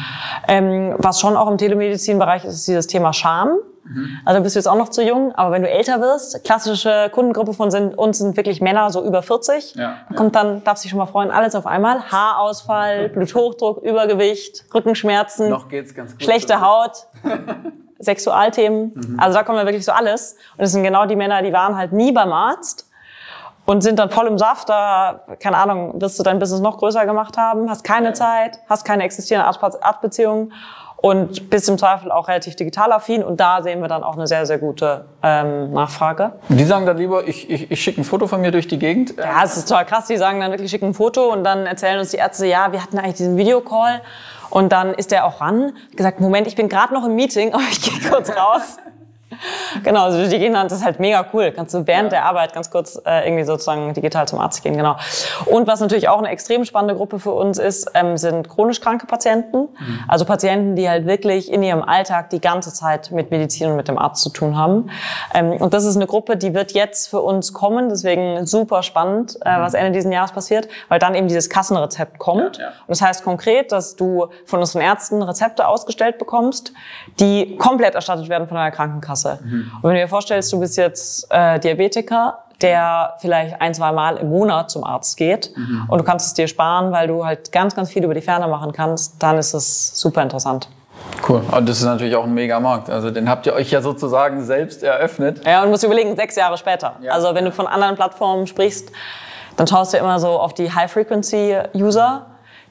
Ähm, 0.47 0.95
was 0.97 1.19
schon 1.19 1.35
auch 1.37 1.49
im 1.49 1.57
Telemedizinbereich 1.57 2.45
ist, 2.45 2.55
ist 2.55 2.67
dieses 2.67 2.87
Thema 2.87 3.13
Scham. 3.13 3.57
Also 4.25 4.41
bist 4.41 4.55
du 4.55 4.59
jetzt 4.59 4.67
auch 4.67 4.77
noch 4.77 4.89
zu 4.89 5.03
jung, 5.03 5.33
aber 5.35 5.51
wenn 5.51 5.61
du 5.61 5.69
älter 5.69 6.01
wirst, 6.01 6.43
klassische 6.43 7.09
Kundengruppe 7.11 7.53
von 7.53 7.69
sind, 7.69 7.95
uns 7.95 8.17
sind 8.17 8.35
wirklich 8.35 8.59
Männer 8.59 8.89
so 8.89 9.05
über 9.05 9.21
40. 9.21 9.75
Ja, 9.75 9.81
ja. 9.81 10.15
Kommt 10.15 10.35
dann, 10.35 10.63
darfst 10.63 10.83
dich 10.83 10.89
schon 10.89 10.97
mal 10.97 11.05
freuen, 11.05 11.29
alles 11.29 11.53
auf 11.53 11.67
einmal. 11.67 12.01
Haarausfall, 12.11 13.09
Bluthochdruck, 13.09 13.83
Übergewicht, 13.83 14.65
Rückenschmerzen, 14.73 15.49
Noch 15.49 15.69
geht's 15.69 15.93
ganz 15.93 16.13
gut. 16.13 16.23
schlechte 16.23 16.61
Haut. 16.61 17.07
Sexualthemen. 17.99 19.17
Also 19.19 19.37
da 19.37 19.43
kommen 19.43 19.57
ja 19.57 19.65
wirklich 19.65 19.85
so 19.85 19.91
alles. 19.91 20.33
Und 20.57 20.61
das 20.61 20.71
sind 20.71 20.83
genau 20.83 21.05
die 21.05 21.15
Männer, 21.15 21.41
die 21.41 21.53
waren 21.53 21.77
halt 21.77 21.91
nie 21.93 22.11
beim 22.11 22.33
Arzt 22.33 22.89
und 23.65 23.81
sind 23.81 24.00
dann 24.00 24.10
voll 24.10 24.27
im 24.27 24.38
Saft. 24.38 24.69
Da, 24.69 25.22
keine 25.39 25.57
Ahnung, 25.57 26.00
wirst 26.01 26.19
du 26.19 26.24
dein 26.24 26.39
Business 26.39 26.62
noch 26.62 26.77
größer 26.77 27.05
gemacht 27.05 27.38
haben, 27.38 27.69
hast 27.69 27.84
keine 27.84 28.13
Zeit, 28.13 28.60
hast 28.69 28.86
keine 28.86 29.03
existierende 29.03 29.48
Arztbeziehung 29.81 30.51
und 30.98 31.51
bist 31.51 31.69
im 31.69 31.77
Zweifel 31.77 32.12
auch 32.12 32.27
relativ 32.27 32.55
digital 32.55 32.91
affin. 32.91 33.24
Und 33.24 33.39
da 33.39 33.62
sehen 33.62 33.81
wir 33.81 33.88
dann 33.88 34.03
auch 34.03 34.13
eine 34.13 34.25
sehr, 34.25 34.45
sehr 34.45 34.57
gute 34.57 35.05
ähm, 35.22 35.72
Nachfrage. 35.72 36.34
Die 36.50 36.63
sagen 36.63 36.86
dann 36.86 36.98
lieber, 36.98 37.27
ich, 37.27 37.50
ich, 37.50 37.69
ich 37.69 37.81
schicke 37.81 38.01
ein 38.01 38.03
Foto 38.03 38.27
von 38.27 38.41
mir 38.41 38.51
durch 38.51 38.67
die 38.67 38.79
Gegend. 38.79 39.15
Ja, 39.17 39.43
es 39.43 39.55
ist 39.55 39.69
total 39.69 39.86
krass. 39.86 40.07
Die 40.07 40.17
sagen 40.17 40.39
dann 40.39 40.51
wirklich, 40.51 40.72
schicken 40.72 40.88
ein 40.88 40.93
Foto 40.93 41.31
und 41.31 41.43
dann 41.43 41.67
erzählen 41.67 42.00
uns 42.00 42.10
die 42.10 42.17
Ärzte, 42.17 42.48
ja, 42.48 42.72
wir 42.72 42.81
hatten 42.81 42.98
eigentlich 42.98 43.15
diesen 43.15 43.38
Videocall. 43.38 44.01
Und 44.50 44.72
dann 44.72 44.93
ist 44.93 45.12
der 45.12 45.25
auch 45.25 45.41
ran, 45.41 45.74
gesagt, 45.95 46.22
Moment, 46.22 46.48
ich 46.48 46.55
bin 46.55 46.69
gerade 46.69 46.93
noch 46.93 47.05
im 47.05 47.13
Meeting, 47.13 47.53
aber 47.53 47.63
ich 47.69 47.81
gehe 47.81 48.10
kurz 48.10 48.29
raus. 48.29 48.77
Genau, 49.84 50.03
also 50.03 50.29
die 50.29 50.38
gehen 50.38 50.53
dann, 50.53 50.67
das 50.67 50.79
ist 50.79 50.86
halt 50.86 51.00
mega 51.00 51.25
cool. 51.34 51.51
Kannst 51.51 51.74
du 51.74 51.86
während 51.88 52.12
der 52.12 52.25
Arbeit 52.25 52.53
ganz 52.53 52.70
kurz 52.70 53.01
äh, 53.05 53.27
irgendwie 53.27 53.44
sozusagen 53.44 53.94
digital 53.94 54.27
zum 54.27 54.39
Arzt 54.39 54.63
gehen, 54.63 54.77
genau. 54.77 54.96
Und 55.46 55.67
was 55.67 55.79
natürlich 55.79 56.08
auch 56.10 56.20
eine 56.20 56.29
extrem 56.29 56.63
spannende 56.63 56.96
Gruppe 56.96 57.20
für 57.20 57.32
uns 57.32 57.58
ist, 57.58 57.91
ähm, 57.96 58.17
sind 58.17 58.48
chronisch 58.50 58.79
kranke 58.79 59.08
Patienten. 59.08 59.67
Also 60.08 60.25
Patienten, 60.25 60.75
die 60.75 60.88
halt 60.89 61.05
wirklich 61.05 61.51
in 61.51 61.63
ihrem 61.63 61.82
Alltag 61.82 62.29
die 62.29 62.39
ganze 62.39 62.72
Zeit 62.72 63.12
mit 63.12 63.32
Medizin 63.32 63.72
und 63.72 63.75
mit 63.75 63.88
dem 63.88 63.98
Arzt 63.98 64.22
zu 64.22 64.29
tun 64.29 64.58
haben. 64.58 64.89
Ähm, 65.34 65.53
und 65.53 65.74
das 65.74 65.86
ist 65.86 65.96
eine 65.96 66.08
Gruppe, 66.08 66.38
die 66.38 66.53
wird 66.53 66.74
jetzt 66.74 67.10
für 67.10 67.22
uns 67.22 67.51
kommen, 67.51 67.89
deswegen 67.89 68.46
super 68.46 68.84
spannend, 68.84 69.38
äh, 69.41 69.60
was 69.60 69.74
Ende 69.74 69.91
dieses 69.91 70.12
Jahres 70.12 70.32
passiert, 70.32 70.67
weil 70.88 71.00
dann 71.00 71.15
eben 71.15 71.27
dieses 71.27 71.50
Kassenrezept 71.50 72.20
kommt. 72.20 72.58
Ja, 72.58 72.63
ja. 72.63 72.70
Und 72.70 72.89
das 72.89 73.01
heißt 73.01 73.24
konkret, 73.24 73.72
dass 73.72 73.96
du 73.96 74.27
von 74.46 74.60
unseren 74.60 74.82
Ärzten 74.82 75.22
Rezepte 75.22 75.67
ausgestellt 75.67 76.20
bekommst, 76.20 76.74
die 77.20 77.58
komplett 77.58 77.96
erstattet 77.96 78.29
werden 78.29 78.48
von 78.48 78.55
deiner 78.55 78.72
Krankenkasse. 78.72 79.14
Und 79.43 79.84
wenn 79.84 79.95
du 79.95 80.01
dir 80.01 80.07
vorstellst, 80.07 80.51
du 80.51 80.60
bist 80.60 80.77
jetzt 80.77 81.27
äh, 81.29 81.60
Diabetiker, 81.60 82.39
der 82.62 83.15
vielleicht 83.19 83.62
ein, 83.62 83.74
zwei 83.74 83.91
Mal 83.91 84.17
im 84.17 84.29
Monat 84.29 84.72
zum 84.72 84.84
Arzt 84.84 85.17
geht 85.17 85.51
und 85.89 85.98
du 85.98 86.03
kannst 86.05 86.27
es 86.27 86.34
dir 86.34 86.48
sparen, 86.48 86.91
weil 86.91 87.07
du 87.07 87.25
halt 87.25 87.51
ganz, 87.51 87.75
ganz 87.75 87.89
viel 87.89 88.03
über 88.03 88.13
die 88.13 88.22
Ferne 88.22 88.48
machen 88.48 88.72
kannst, 88.72 89.22
dann 89.22 89.38
ist 89.38 89.53
es 89.53 90.00
super 90.00 90.22
interessant. 90.22 90.69
Cool. 91.27 91.41
Und 91.51 91.67
das 91.67 91.79
ist 91.79 91.86
natürlich 91.86 92.15
auch 92.15 92.24
ein 92.24 92.34
mega 92.34 92.60
Markt. 92.60 92.89
Also 92.89 93.12
den 93.12 93.29
habt 93.29 93.45
ihr 93.45 93.53
euch 93.53 93.72
ja 93.72 93.81
sozusagen 93.81 94.43
selbst 94.43 94.84
eröffnet. 94.84 95.41
Ja, 95.45 95.63
und 95.63 95.69
musst 95.69 95.84
überlegen, 95.84 96.15
sechs 96.15 96.36
Jahre 96.36 96.57
später. 96.57 96.95
Ja. 97.01 97.12
Also 97.12 97.34
wenn 97.36 97.45
du 97.45 97.51
von 97.51 97.67
anderen 97.67 97.95
Plattformen 97.95 98.48
sprichst, 98.48 98.91
dann 99.57 99.67
schaust 99.67 99.93
du 99.93 99.98
immer 99.98 100.19
so 100.19 100.29
auf 100.29 100.53
die 100.53 100.72
High-Frequency-User. 100.72 102.25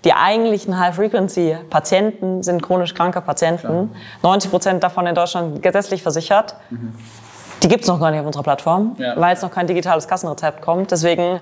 Die 0.05 0.13
eigentlichen 0.13 0.79
High-Frequency-Patienten 0.79 2.43
sind 2.43 2.63
chronisch 2.63 2.93
kranke 2.95 3.21
Patienten. 3.21 3.91
90 4.23 4.51
Prozent 4.51 4.85
davon 4.85 5.07
in 5.07 5.15
Deutschland 5.15 5.63
gesetzlich 5.63 6.03
versichert. 6.03 6.55
Die 7.63 7.69
gibt's 7.69 7.89
noch 7.89 7.99
gar 7.99 8.11
nicht 8.11 8.21
auf 8.21 8.27
unserer 8.27 8.43
Plattform, 8.43 8.97
Ja. 8.99 9.19
weil 9.19 9.35
es 9.35 9.41
noch 9.43 9.51
kein 9.51 9.67
digitales 9.67 10.07
Kassenrezept 10.07 10.61
kommt. 10.61 10.91
Deswegen, 10.91 11.41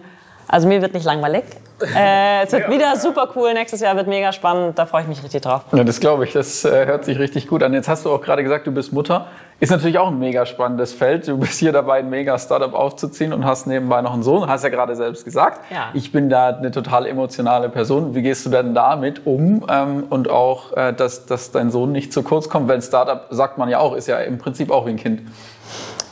also 0.52 0.68
mir 0.68 0.82
wird 0.82 0.94
nicht 0.94 1.06
langweilig. 1.06 1.44
Äh, 1.96 2.44
es 2.44 2.52
wird 2.52 2.70
wieder 2.70 2.94
super 2.94 3.28
cool. 3.34 3.52
Nächstes 3.54 3.80
Jahr 3.80 3.96
wird 3.96 4.06
mega 4.06 4.30
spannend. 4.30 4.78
Da 4.78 4.86
freue 4.86 5.02
ich 5.02 5.08
mich 5.08 5.20
richtig 5.24 5.42
drauf. 5.42 5.62
Ja, 5.72 5.82
das 5.82 5.98
glaube 5.98 6.22
ich. 6.22 6.32
Das 6.32 6.64
äh, 6.64 6.86
hört 6.86 7.04
sich 7.04 7.18
richtig 7.18 7.48
gut 7.48 7.60
an. 7.64 7.74
Jetzt 7.74 7.88
hast 7.88 8.04
du 8.04 8.12
auch 8.12 8.20
gerade 8.20 8.44
gesagt, 8.44 8.68
du 8.68 8.70
bist 8.70 8.92
Mutter. 8.92 9.26
Ist 9.58 9.70
natürlich 9.70 9.98
auch 9.98 10.06
ein 10.06 10.18
mega 10.20 10.46
spannendes 10.46 10.92
Feld. 10.92 11.26
Du 11.26 11.38
bist 11.38 11.58
hier 11.58 11.72
dabei, 11.72 11.98
ein 11.98 12.08
mega 12.08 12.38
Startup 12.38 12.72
aufzuziehen 12.72 13.32
und 13.32 13.44
hast 13.44 13.66
nebenbei 13.66 14.00
noch 14.00 14.12
einen 14.12 14.22
Sohn. 14.22 14.48
Hast 14.48 14.62
ja 14.62 14.70
gerade 14.70 14.94
selbst 14.94 15.24
gesagt. 15.24 15.60
Ja. 15.72 15.88
Ich 15.92 16.12
bin 16.12 16.30
da 16.30 16.50
eine 16.50 16.70
total 16.70 17.04
emotionale 17.06 17.68
Person. 17.68 18.14
Wie 18.14 18.22
gehst 18.22 18.46
du 18.46 18.50
denn 18.50 18.74
damit 18.74 19.26
um? 19.26 19.66
Ähm, 19.68 20.04
und 20.08 20.30
auch, 20.30 20.76
äh, 20.76 20.92
dass, 20.92 21.26
dass 21.26 21.50
dein 21.50 21.72
Sohn 21.72 21.90
nicht 21.90 22.12
zu 22.12 22.22
kurz 22.22 22.48
kommt. 22.48 22.68
Weil 22.68 22.76
ein 22.76 22.82
Startup, 22.82 23.26
sagt 23.30 23.58
man 23.58 23.68
ja 23.68 23.80
auch, 23.80 23.96
ist 23.96 24.06
ja 24.06 24.18
im 24.18 24.38
Prinzip 24.38 24.70
auch 24.70 24.86
wie 24.86 24.90
ein 24.90 24.98
Kind. 24.98 25.22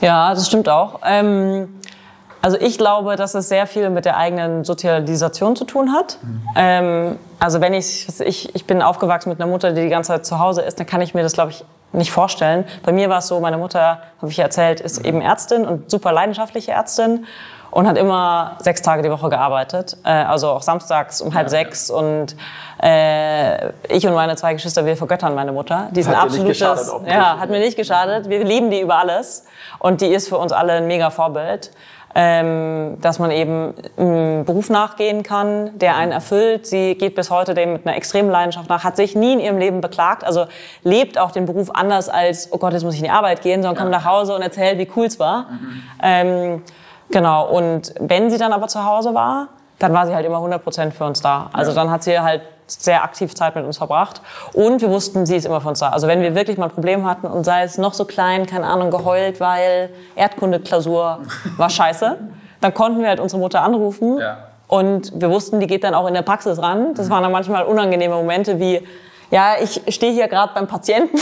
Ja, 0.01 0.35
das 0.35 0.49
stimmt 0.49 0.69
auch. 0.69 0.99
Ähm, 1.07 1.80
also 2.43 2.57
ich 2.59 2.79
glaube, 2.79 3.17
dass 3.17 3.35
es 3.35 3.49
sehr 3.49 3.67
viel 3.67 3.91
mit 3.91 4.05
der 4.05 4.17
eigenen 4.17 4.65
Sozialisation 4.65 5.57
zu 5.57 5.65
tun 5.65 5.93
hat. 5.93 6.19
Ähm, 6.57 7.19
also 7.39 7.61
wenn 7.61 7.75
ich, 7.75 8.09
ich, 8.21 8.55
ich 8.55 8.67
bin 8.67 8.83
aufgewachsen 8.83 9.29
mit 9.29 9.41
einer 9.41 9.51
Mutter, 9.51 9.73
die 9.73 9.83
die 9.83 9.89
ganze 9.89 10.13
Zeit 10.13 10.27
zu 10.27 10.39
Hause 10.39 10.63
ist, 10.63 10.79
dann 10.79 10.87
kann 10.87 11.01
ich 11.01 11.15
mir 11.15 11.23
das, 11.23 11.35
glaube 11.35 11.51
ich, 11.51 11.65
nicht 11.93 12.13
vorstellen. 12.13 12.65
Bei 12.85 12.93
mir 12.93 13.09
war 13.11 13.19
es 13.19 13.27
so, 13.27 13.41
meine 13.41 13.59
Mutter, 13.59 14.01
habe 14.19 14.31
ich 14.31 14.37
ja 14.37 14.45
erzählt, 14.45 14.81
ist 14.81 15.05
eben 15.05 15.21
Ärztin 15.21 15.67
und 15.67 15.91
super 15.91 16.13
leidenschaftliche 16.13 16.71
Ärztin 16.71 17.27
und 17.71 17.87
hat 17.87 17.97
immer 17.97 18.57
sechs 18.59 18.83
Tage 18.83 19.03
die 19.03 19.11
Woche 19.11 19.29
gearbeitet. 19.29 19.97
Äh, 20.05 20.11
also 20.11 20.51
auch 20.51 20.63
samstags 20.63 21.21
um 21.21 21.35
halb 21.35 21.49
sechs 21.49 21.91
und 21.91 22.37
äh, 22.83 23.69
ich 23.89 24.07
und 24.07 24.15
meine 24.15 24.37
zwei 24.37 24.55
Geschwister, 24.55 24.85
wir 24.87 24.97
vergöttern 24.97 25.35
meine 25.35 25.53
Mutter. 25.53 25.89
Die 25.93 26.03
sind 26.03 26.17
Hat 26.17 26.31
nicht 26.31 26.63
absolutes, 26.63 26.95
ja, 27.07 27.39
hat 27.39 27.51
mir 27.51 27.61
nicht 27.61 27.77
geschadet. 27.77 28.29
Wir 28.29 28.45
lieben 28.45 28.71
die 28.71 28.81
über 28.81 28.97
alles 28.97 29.45
und 29.79 30.01
die 30.01 30.09
ist 30.09 30.29
für 30.29 30.39
uns 30.39 30.53
alle 30.53 30.75
ein 30.75 30.87
mega 30.87 31.11
Vorbild. 31.11 31.71
Ähm, 32.13 32.97
dass 33.01 33.21
man 33.21 33.31
eben 33.31 33.73
einem 33.97 34.45
Beruf 34.45 34.69
nachgehen 34.69 35.23
kann, 35.23 35.79
der 35.79 35.95
einen 35.95 36.11
erfüllt. 36.11 36.67
Sie 36.67 36.97
geht 36.97 37.15
bis 37.15 37.31
heute 37.31 37.55
dem 37.55 37.75
mit 37.75 37.87
einer 37.87 37.97
extremen 37.97 38.31
Leidenschaft 38.31 38.69
nach, 38.69 38.83
hat 38.83 38.97
sich 38.97 39.15
nie 39.15 39.35
in 39.35 39.39
ihrem 39.39 39.59
Leben 39.59 39.81
beklagt, 39.81 40.25
also 40.25 40.47
lebt 40.83 41.19
auch 41.19 41.31
den 41.31 41.47
Beruf 41.47 41.71
anders 41.73 42.09
als, 42.09 42.53
oh 42.53 42.59
Gott, 42.59 42.73
jetzt 42.73 42.83
muss 42.83 42.95
ich 42.95 43.01
in 43.01 43.05
die 43.05 43.13
Arbeit 43.13 43.43
gehen, 43.43 43.63
sondern 43.63 43.79
kommt 43.79 43.93
nach 43.93 44.05
Hause 44.05 44.35
und 44.35 44.43
erzählt, 44.43 44.79
wie 44.79 44.91
cool 44.97 45.07
es 45.07 45.21
war. 45.21 45.47
Ähm, 46.03 46.63
genau, 47.13 47.49
und 47.49 47.95
wenn 48.01 48.29
sie 48.29 48.39
dann 48.39 48.53
aber 48.53 48.67
zu 48.67 48.85
Hause 48.85 49.15
war, 49.15 49.47
dann 49.79 49.93
war 49.93 50.05
sie 50.07 50.15
halt 50.15 50.27
immer 50.27 50.37
100 50.37 50.65
Prozent 50.65 50.95
für 50.95 51.05
uns 51.05 51.21
da. 51.21 51.49
Also 51.53 51.73
dann 51.73 51.91
hat 51.93 52.03
sie 52.03 52.19
halt 52.19 52.43
sehr 52.71 53.05
aktiv 53.05 53.35
Zeit 53.35 53.55
mit 53.55 53.65
uns 53.65 53.79
verbracht. 53.79 54.21
Und 54.53 54.81
wir 54.81 54.91
wussten, 54.91 55.27
sie 55.27 55.37
ist 55.37 55.45
immer 55.45 55.61
für 55.61 55.69
uns 55.69 55.81
da. 55.81 55.91
Also 55.91 56.07
wenn 56.07 56.23
wir 56.23 56.35
wirklich 56.35 56.59
mal 56.59 56.67
ein 56.67 56.71
Problem 56.71 57.09
hatten 57.09 57.27
und 57.27 57.45
sei 57.45 57.63
es 57.63 57.79
noch 57.79 57.95
so 57.95 58.05
klein, 58.05 58.47
keine 58.47 58.67
Ahnung, 58.67 58.91
geheult, 58.91 59.41
weil 59.41 59.91
Erdkunde-Klausur 60.17 61.21
war 61.57 61.71
scheiße, 61.71 62.19
dann 62.61 62.75
konnten 62.75 63.01
wir 63.01 63.09
halt 63.09 63.21
unsere 63.21 63.41
Mutter 63.41 63.63
anrufen. 63.63 64.19
Ja. 64.19 64.39
Und 64.69 65.21
wir 65.21 65.31
wussten, 65.31 65.59
die 65.59 65.67
geht 65.67 65.83
dann 65.83 65.95
auch 65.95 66.07
in 66.07 66.15
der 66.15 66.23
Praxis 66.23 66.63
ran. 66.63 66.95
Das 66.95 67.11
waren 67.11 67.23
dann 67.23 67.33
manchmal 67.33 67.65
unangenehme 67.65 68.15
Momente 68.15 68.61
wie, 68.61 68.87
ja, 69.31 69.55
ich 69.61 69.83
stehe 69.89 70.13
hier 70.13 70.29
gerade 70.29 70.53
beim 70.55 70.67
Patienten. 70.67 71.19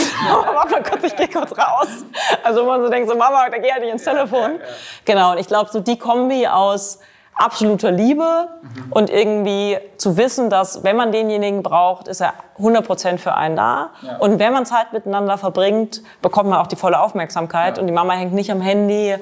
Warte 0.53 0.71
mal 0.71 0.83
kurz, 0.83 1.03
ich 1.03 1.15
gehe 1.15 1.27
kurz 1.27 1.51
raus. 1.51 2.05
Also 2.43 2.65
man 2.65 2.83
so 2.83 2.89
denkt, 2.89 3.09
so 3.09 3.15
Mama, 3.15 3.49
da 3.49 3.57
geh 3.57 3.71
halt 3.71 3.81
nicht 3.81 3.93
ins 3.93 4.03
Telefon. 4.03 4.59
Genau, 5.05 5.31
und 5.31 5.39
ich 5.39 5.47
glaube, 5.47 5.69
so 5.71 5.79
die 5.79 5.97
Kombi 5.97 6.47
aus 6.47 6.99
absoluter 7.39 7.89
Liebe 7.91 8.49
und 8.89 9.09
irgendwie 9.09 9.77
zu 9.97 10.17
wissen, 10.17 10.49
dass 10.49 10.83
wenn 10.83 10.97
man 10.97 11.11
denjenigen 11.11 11.63
braucht, 11.63 12.07
ist 12.07 12.21
er 12.21 12.33
100% 12.59 13.17
für 13.17 13.33
einen 13.33 13.55
da. 13.55 13.91
Und 14.19 14.39
wenn 14.39 14.51
man 14.51 14.65
Zeit 14.65 14.91
miteinander 14.91 15.37
verbringt, 15.37 16.01
bekommt 16.21 16.49
man 16.49 16.59
auch 16.59 16.67
die 16.67 16.75
volle 16.75 16.99
Aufmerksamkeit 16.99 17.79
und 17.79 17.87
die 17.87 17.93
Mama 17.93 18.13
hängt 18.13 18.33
nicht 18.33 18.51
am 18.51 18.61
Handy 18.61 19.15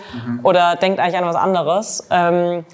oder 0.44 0.76
denkt 0.76 1.00
eigentlich 1.00 1.18
an 1.18 1.26
was 1.26 1.36
anderes. 1.36 2.08
Ähm, 2.10 2.66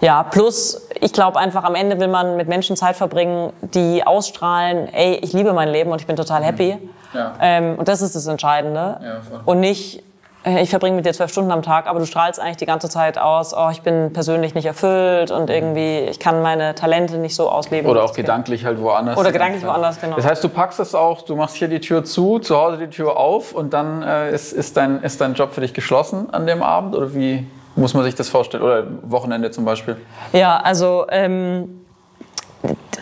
ja, 0.00 0.22
plus, 0.22 0.88
ich 1.00 1.12
glaube 1.12 1.38
einfach, 1.38 1.64
am 1.64 1.74
Ende 1.74 1.98
will 1.98 2.08
man 2.08 2.36
mit 2.36 2.48
Menschen 2.48 2.76
Zeit 2.76 2.96
verbringen, 2.96 3.52
die 3.60 4.06
ausstrahlen, 4.06 4.88
ey, 4.92 5.16
ich 5.16 5.32
liebe 5.32 5.52
mein 5.52 5.68
Leben 5.68 5.90
und 5.90 6.00
ich 6.00 6.06
bin 6.06 6.16
total 6.16 6.44
happy. 6.44 6.78
Ja. 7.12 7.32
Ähm, 7.40 7.74
und 7.76 7.88
das 7.88 8.00
ist 8.00 8.14
das 8.14 8.26
Entscheidende. 8.26 9.00
Ja, 9.02 9.20
und 9.44 9.60
nicht, 9.60 10.02
ich 10.44 10.70
verbringe 10.70 10.96
mit 10.96 11.04
dir 11.04 11.12
zwölf 11.12 11.30
Stunden 11.30 11.50
am 11.50 11.62
Tag, 11.62 11.86
aber 11.86 11.98
du 11.98 12.06
strahlst 12.06 12.40
eigentlich 12.40 12.56
die 12.58 12.66
ganze 12.66 12.88
Zeit 12.88 13.18
aus, 13.18 13.54
oh, 13.54 13.68
ich 13.70 13.82
bin 13.82 14.12
persönlich 14.12 14.54
nicht 14.54 14.66
erfüllt 14.66 15.30
und 15.30 15.50
irgendwie, 15.50 16.00
ich 16.00 16.18
kann 16.18 16.42
meine 16.42 16.74
Talente 16.74 17.18
nicht 17.18 17.34
so 17.34 17.50
ausleben. 17.50 17.90
Oder 17.90 18.04
auch 18.04 18.12
gedanklich 18.12 18.64
halt 18.64 18.80
woanders. 18.80 19.18
Oder 19.18 19.32
gedanklich 19.32 19.64
woanders, 19.64 20.00
genau. 20.00 20.16
Das 20.16 20.26
heißt, 20.26 20.42
du 20.42 20.48
packst 20.48 20.80
es 20.80 20.94
auch, 20.94 21.22
du 21.22 21.36
machst 21.36 21.56
hier 21.56 21.68
die 21.68 21.80
Tür 21.80 22.04
zu, 22.04 22.38
zu 22.38 22.56
Hause 22.56 22.78
die 22.78 22.88
Tür 22.88 23.16
auf 23.16 23.52
und 23.52 23.72
dann 23.74 24.02
äh, 24.02 24.32
ist, 24.32 24.52
ist, 24.52 24.76
dein, 24.76 25.02
ist 25.02 25.20
dein 25.20 25.34
Job 25.34 25.52
für 25.52 25.60
dich 25.60 25.74
geschlossen 25.74 26.32
an 26.32 26.46
dem 26.46 26.62
Abend? 26.62 26.94
Oder 26.94 27.14
wie 27.14 27.46
muss 27.74 27.94
man 27.94 28.04
sich 28.04 28.14
das 28.14 28.28
vorstellen? 28.28 28.62
Oder 28.62 28.84
Wochenende 29.02 29.50
zum 29.50 29.64
Beispiel? 29.64 29.96
Ja, 30.32 30.58
also 30.58 31.06
ähm, 31.10 31.84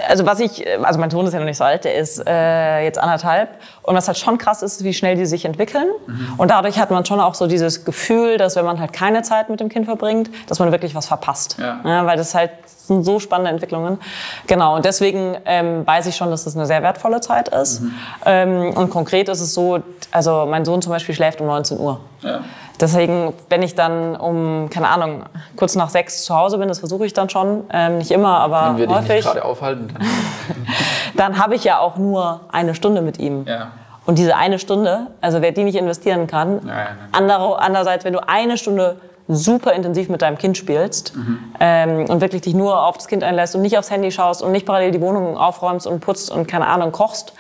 also 0.09 0.27
was 0.27 0.41
ich, 0.41 0.65
also 0.85 0.99
mein 1.01 1.11
Sohn 1.11 1.27
ist 1.27 1.33
ja 1.33 1.39
noch 1.39 1.47
nicht 1.47 1.57
so 1.57 1.65
alt, 1.65 1.85
der 1.85 1.95
ist 1.95 2.23
äh, 2.27 2.85
jetzt 2.85 2.99
anderthalb. 2.99 3.51
Und 3.83 3.95
was 3.95 4.07
halt 4.07 4.19
schon 4.19 4.39
krass 4.39 4.63
ist, 4.63 4.85
wie 4.85 4.93
schnell 4.93 5.17
die 5.17 5.27
sich 5.27 5.45
entwickeln. 5.45 5.89
Und 6.37 6.51
dadurch 6.51 6.79
hat 6.79 6.91
man 6.91 7.05
schon 7.05 7.21
auch 7.21 7.35
so 7.35 7.47
dieses 7.47 7.85
Gefühl, 7.85 8.37
dass 8.37 8.57
wenn 8.57 8.65
man 8.65 8.81
halt 8.81 8.93
keine 8.93 9.23
Zeit 9.23 9.49
mit 9.49 9.61
dem 9.61 9.69
Kind 9.69 9.87
verbringt, 9.87 10.31
dass 10.49 10.59
man 10.59 10.73
wirklich 10.73 10.95
was 10.95 11.07
verpasst. 11.07 11.57
Ja. 11.59 12.07
weil 12.07 12.17
das 12.17 12.35
halt 12.35 12.51
sind 12.67 13.05
so 13.05 13.19
spannende 13.19 13.51
Entwicklungen. 13.51 13.99
Genau, 14.47 14.77
und 14.77 14.85
deswegen 14.85 15.37
ähm, 15.45 15.87
weiß 15.87 16.07
ich 16.07 16.17
schon, 16.17 16.31
dass 16.31 16.45
das 16.45 16.57
eine 16.57 16.67
sehr 16.67 16.83
wertvolle 16.83 17.21
Zeit 17.21 17.49
ist. 17.49 17.83
Ähm, 18.25 18.73
und 18.75 18.91
konkret 18.91 19.29
ist 19.29 19.41
es 19.41 19.55
so, 19.55 19.81
also 20.11 20.47
mein 20.49 20.65
Sohn 20.65 20.83
zum 20.83 20.93
Beispiel 20.93 21.15
schläft 21.15 21.41
um 21.41 21.47
19 21.49 21.79
Uhr. 21.79 22.01
Ja. 22.23 22.41
Deswegen, 22.81 23.33
wenn 23.49 23.63
ich 23.63 23.75
dann 23.75 24.17
um, 24.17 24.69
keine 24.71 24.89
Ahnung, 24.89 25.23
kurz 25.57 25.75
nach 25.77 25.89
sechs 25.89 26.25
zu 26.25 26.37
Hause 26.37 26.59
bin, 26.59 26.69
das 26.69 26.79
versuche 26.81 27.07
ich 27.07 27.13
dann 27.15 27.31
schon, 27.31 27.65
ähm, 27.73 27.99
nicht 27.99 28.11
immer, 28.11 28.39
aber 28.41 28.71
Wenn 28.71 28.79
wir 28.79 28.87
dich 28.87 28.97
nicht 29.01 29.09
häufig, 29.11 29.25
gerade 29.25 29.45
aufhalten. 29.45 29.89
Dann, 29.95 30.07
dann 31.17 31.39
habe 31.39 31.55
ich 31.55 31.65
ja 31.65 31.79
auch 31.79 31.97
nur 31.97 32.41
eine 32.53 32.75
Stunde 32.75 33.01
mit 33.03 33.19
ihm. 33.19 33.45
ja. 33.47 33.69
Und 34.05 34.19
diese 34.19 34.37
eine 34.37 34.61
Stunde, 34.61 35.09
also 35.21 35.43
wer 35.43 35.51
die 35.51 35.65
nicht 35.65 35.75
investieren 35.75 36.29
kann, 36.29 36.61
Ja, 36.65 36.69
ja, 36.73 36.75
nein. 36.85 36.97
andere, 37.11 37.59
andererseits, 37.59 38.05
wenn 38.05 38.13
du 38.13 38.21
eine 38.29 38.57
Stunde 38.57 39.01
super 39.27 39.73
intensiv 39.73 40.09
mit 40.09 40.23
deinem 40.23 40.39
Kind 40.39 40.57
spielst 40.57 41.17
Mhm. 41.17 41.39
ähm, 41.59 42.05
und 42.09 42.21
wirklich 42.21 42.43
dich 42.43 42.55
nur 42.55 42.87
auf 42.87 42.97
das 42.99 43.09
Kind 43.09 43.25
einlässt 43.25 43.57
und 43.57 43.63
nicht 43.63 43.77
aufs 43.77 43.91
Handy 43.91 44.13
schaust 44.13 44.43
und 44.45 44.53
nicht 44.53 44.65
parallel 44.65 44.93
die 44.93 45.01
Wohnung 45.01 45.37
aufräumst 45.37 45.89
und 45.89 45.99
putzt 45.99 46.31
und 46.31 46.47
keine 46.47 46.69
Ahnung 46.69 46.93
kochst, 46.93 47.33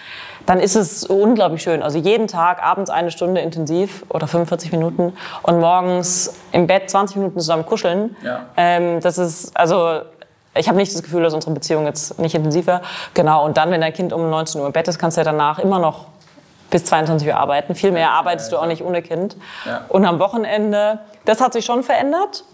dann 0.47 0.61
ist 0.61 0.77
es 0.77 1.05
unglaublich 1.05 1.63
schön. 1.63 1.83
Also 1.83 1.99
jeden 1.99 2.29
Tag 2.29 2.63
abends 2.63 2.91
eine 2.91 3.11
Stunde 3.11 3.41
intensiv 3.41 4.05
oder 4.09 4.27
45 4.27 4.73
Minuten 4.73 5.13
und 5.43 5.61
morgens 5.61 6.35
im 6.53 6.67
Bett 6.67 6.89
20 6.89 7.17
Minuten 7.17 7.41
zusammen 7.41 7.67
kuscheln. 7.67 8.17
Ja. 8.23 8.47
Ähm, 8.57 9.01
das 9.01 9.19
ist 9.19 9.57
also 9.57 10.01
ich 10.59 10.69
habe 10.69 10.79
nicht 10.79 10.95
das 10.95 11.03
Gefühl, 11.03 11.23
dass 11.23 11.35
unsere 11.35 11.53
Beziehung 11.53 11.85
jetzt 11.85 12.19
nicht 12.19 12.35
intensiv 12.35 12.67
wäre. 12.67 12.81
Genau, 13.13 13.45
und 13.45 13.59
dann, 13.59 13.71
wenn 13.71 13.83
dein 13.83 13.93
Kind 13.93 14.15
um 14.15 14.31
19 14.31 14.61
Uhr 14.61 14.67
im 14.67 14.73
Bett 14.73 14.89
ist, 14.89 14.99
kannst 14.99 15.19
du 15.19 15.21
ja 15.21 15.25
danach 15.25 15.59
immer 15.59 15.79
noch 15.79 16.07
bis 16.71 16.85
22 16.87 17.29
Uhr 17.29 17.37
arbeiten. 17.37 17.75
Viel 17.75 17.93
mehr 17.93 18.11
arbeitest 18.13 18.53
du 18.53 18.57
auch 18.57 18.67
nicht 18.67 18.83
ohne 18.83 19.03
Kind. 19.03 19.37
Ja. 19.65 19.83
Und 19.89 20.05
am 20.05 20.19
Wochenende, 20.19 21.01
das 21.25 21.41
hat 21.41 21.53
sich 21.53 21.65
schon 21.65 21.83
verändert. 21.83 22.45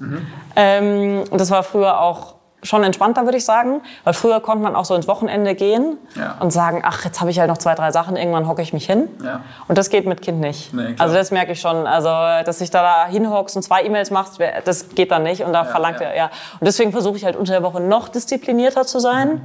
Ähm, 0.57 1.25
und 1.31 1.41
das 1.41 1.51
war 1.51 1.63
früher 1.63 2.01
auch 2.01 2.35
schon 2.63 2.85
entspannter, 2.85 3.25
würde 3.25 3.39
ich 3.39 3.45
sagen. 3.45 3.81
Weil 4.05 4.15
früher 4.15 4.41
konnte 4.41 4.63
man 4.63 4.77
auch 4.77 4.85
so 4.85 4.95
ins 4.95 5.09
Wochenende 5.09 5.55
gehen 5.55 5.99
Ja. 6.15 6.37
und 6.41 6.53
sagen, 6.53 6.83
ach, 6.85 7.05
jetzt 7.05 7.21
habe 7.21 7.31
ich 7.31 7.39
halt 7.41 7.49
noch 7.49 7.59
zwei, 7.59 7.75
drei 7.75 7.91
Sachen, 7.91 8.17
irgendwann 8.17 8.47
hocke 8.47 8.63
ich 8.63 8.73
mich 8.73 8.87
hin. 8.87 9.09
Ja. 9.25 9.41
Und 9.69 9.79
das 9.79 9.91
geht 9.91 10.07
mit 10.07 10.23
Kind 10.23 10.41
nicht. 10.41 10.73
Nee, 10.73 10.95
also 10.99 11.15
das 11.15 11.31
merke 11.31 11.53
ich 11.53 11.61
schon. 11.61 11.87
Also, 11.87 12.09
dass 12.09 12.61
ich 12.61 12.71
da 12.71 13.07
hinhockst 13.07 13.57
und 13.57 13.63
zwei 13.63 13.83
E-Mails 13.85 14.11
machst, 14.11 14.39
das 14.65 14.91
geht 14.91 15.11
dann 15.11 15.23
nicht. 15.25 15.43
Und 15.45 15.53
da 15.53 15.65
verlangt 15.65 16.01
ja. 16.01 16.07
er, 16.09 16.17
ja. 16.17 16.25
Und 16.61 16.67
deswegen 16.67 16.93
versuche 16.93 17.17
ich 17.17 17.25
halt 17.25 17.37
unter 17.37 17.53
der 17.53 17.63
Woche 17.63 17.81
noch 17.81 18.09
disziplinierter 18.09 18.87
zu 18.87 18.99
sein, 19.01 19.41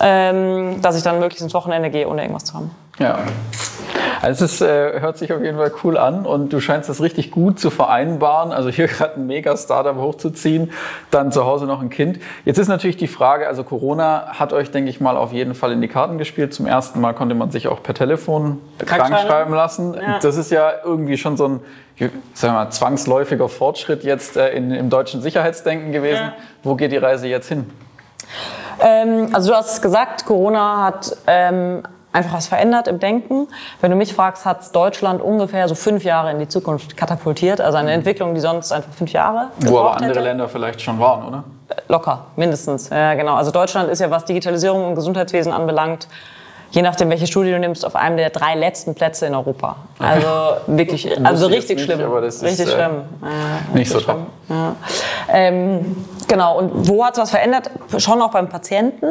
ähm, 0.00 0.80
dass 0.82 0.96
ich 0.96 1.02
dann 1.02 1.18
möglichst 1.18 1.42
ins 1.42 1.54
Wochenende 1.54 1.90
gehe, 1.90 2.08
ohne 2.08 2.22
irgendwas 2.22 2.44
zu 2.44 2.54
haben. 2.54 2.70
Ja. 2.98 3.18
Also 4.20 4.44
es 4.44 4.52
ist, 4.52 4.60
äh, 4.62 5.00
hört 5.00 5.18
sich 5.18 5.32
auf 5.32 5.42
jeden 5.42 5.56
Fall 5.56 5.72
cool 5.84 5.96
an 5.96 6.26
und 6.26 6.52
du 6.52 6.60
scheinst 6.60 6.88
das 6.88 7.00
richtig 7.00 7.30
gut 7.30 7.58
zu 7.58 7.70
vereinbaren. 7.70 8.52
Also 8.52 8.68
hier 8.68 8.86
gerade 8.88 9.14
ein 9.14 9.26
mega 9.26 9.56
Startup 9.56 9.96
hochzuziehen, 9.96 10.72
dann 11.10 11.32
zu 11.32 11.44
Hause 11.44 11.66
noch 11.66 11.80
ein 11.80 11.90
Kind. 11.90 12.18
Jetzt 12.44 12.58
ist 12.58 12.68
natürlich 12.68 12.96
die 12.96 13.08
Frage, 13.08 13.46
also 13.46 13.64
Corona 13.64 14.38
hat 14.38 14.52
euch, 14.52 14.70
denke 14.70 14.90
ich 14.90 15.00
mal, 15.00 15.16
auf 15.16 15.32
jeden 15.32 15.54
Fall 15.54 15.72
in 15.72 15.80
die 15.80 15.88
Karten 15.88 16.18
gespielt. 16.18 16.54
Zum 16.54 16.66
ersten 16.66 17.00
Mal 17.00 17.14
konnte 17.14 17.34
man 17.34 17.50
sich 17.50 17.68
auch 17.68 17.82
per 17.82 17.94
Telefon 17.94 18.60
krank 18.78 19.02
Krankschreiben. 19.02 19.28
schreiben 19.28 19.54
lassen. 19.54 19.94
Ja. 19.94 20.18
Das 20.20 20.36
ist 20.36 20.50
ja 20.50 20.72
irgendwie 20.84 21.16
schon 21.16 21.36
so 21.36 21.48
ein 21.48 21.60
ich 22.00 22.10
sag 22.34 22.52
mal, 22.52 22.70
zwangsläufiger 22.70 23.48
Fortschritt 23.48 24.04
jetzt 24.04 24.36
äh, 24.36 24.50
in, 24.50 24.70
im 24.70 24.88
deutschen 24.88 25.20
Sicherheitsdenken 25.20 25.90
gewesen. 25.90 26.26
Ja. 26.26 26.32
Wo 26.62 26.76
geht 26.76 26.92
die 26.92 26.96
Reise 26.96 27.26
jetzt 27.26 27.48
hin? 27.48 27.68
Ähm, 28.80 29.30
also 29.32 29.50
du 29.50 29.56
hast 29.56 29.72
es 29.72 29.82
gesagt, 29.82 30.24
Corona 30.24 30.84
hat 30.84 31.16
ähm, 31.26 31.82
einfach 32.18 32.34
was 32.34 32.48
verändert 32.48 32.88
im 32.88 32.98
Denken. 32.98 33.48
Wenn 33.80 33.90
du 33.90 33.96
mich 33.96 34.12
fragst, 34.14 34.44
hat 34.44 34.74
Deutschland 34.74 35.22
ungefähr 35.22 35.68
so 35.68 35.74
fünf 35.74 36.04
Jahre 36.04 36.30
in 36.30 36.38
die 36.38 36.48
Zukunft 36.48 36.96
katapultiert. 36.96 37.60
Also 37.60 37.78
eine 37.78 37.92
Entwicklung, 37.92 38.34
die 38.34 38.40
sonst 38.40 38.72
einfach 38.72 38.92
fünf 38.92 39.12
Jahre 39.12 39.48
Wo 39.60 39.78
aber 39.78 39.92
andere 39.94 40.10
hätte. 40.10 40.20
Länder 40.20 40.48
vielleicht 40.48 40.80
schon 40.82 40.98
waren, 40.98 41.26
oder? 41.26 41.44
Locker, 41.88 42.26
mindestens. 42.36 42.90
Ja, 42.90 43.14
genau. 43.14 43.34
Also 43.34 43.50
Deutschland 43.50 43.88
ist 43.90 44.00
ja, 44.00 44.10
was 44.10 44.24
Digitalisierung 44.24 44.86
und 44.88 44.94
Gesundheitswesen 44.94 45.52
anbelangt, 45.52 46.08
je 46.70 46.82
nachdem, 46.82 47.10
welche 47.10 47.26
Studie 47.26 47.50
du 47.50 47.58
nimmst, 47.58 47.84
auf 47.84 47.94
einem 47.94 48.16
der 48.16 48.30
drei 48.30 48.54
letzten 48.54 48.94
Plätze 48.94 49.26
in 49.26 49.34
Europa. 49.34 49.76
Also 49.98 50.26
wirklich, 50.66 51.10
also 51.24 51.46
richtig 51.46 51.76
nicht, 51.76 51.84
schlimm. 51.86 52.00
das 52.22 52.36
ist, 52.36 52.42
richtig 52.42 52.68
äh, 52.68 52.70
schlimm. 52.72 52.92
Ja, 53.22 53.74
Nicht 53.74 53.90
so 53.90 53.98
richtig 53.98 54.14
top. 54.14 54.26
schlimm. 54.46 54.56
Ja. 54.58 54.76
Ähm, 55.30 55.96
genau, 56.26 56.58
und 56.58 56.88
wo 56.88 57.04
hat 57.04 57.14
es 57.14 57.20
was 57.20 57.30
verändert? 57.30 57.70
Schon 57.98 58.20
auch 58.22 58.30
beim 58.30 58.48
Patienten. 58.48 59.06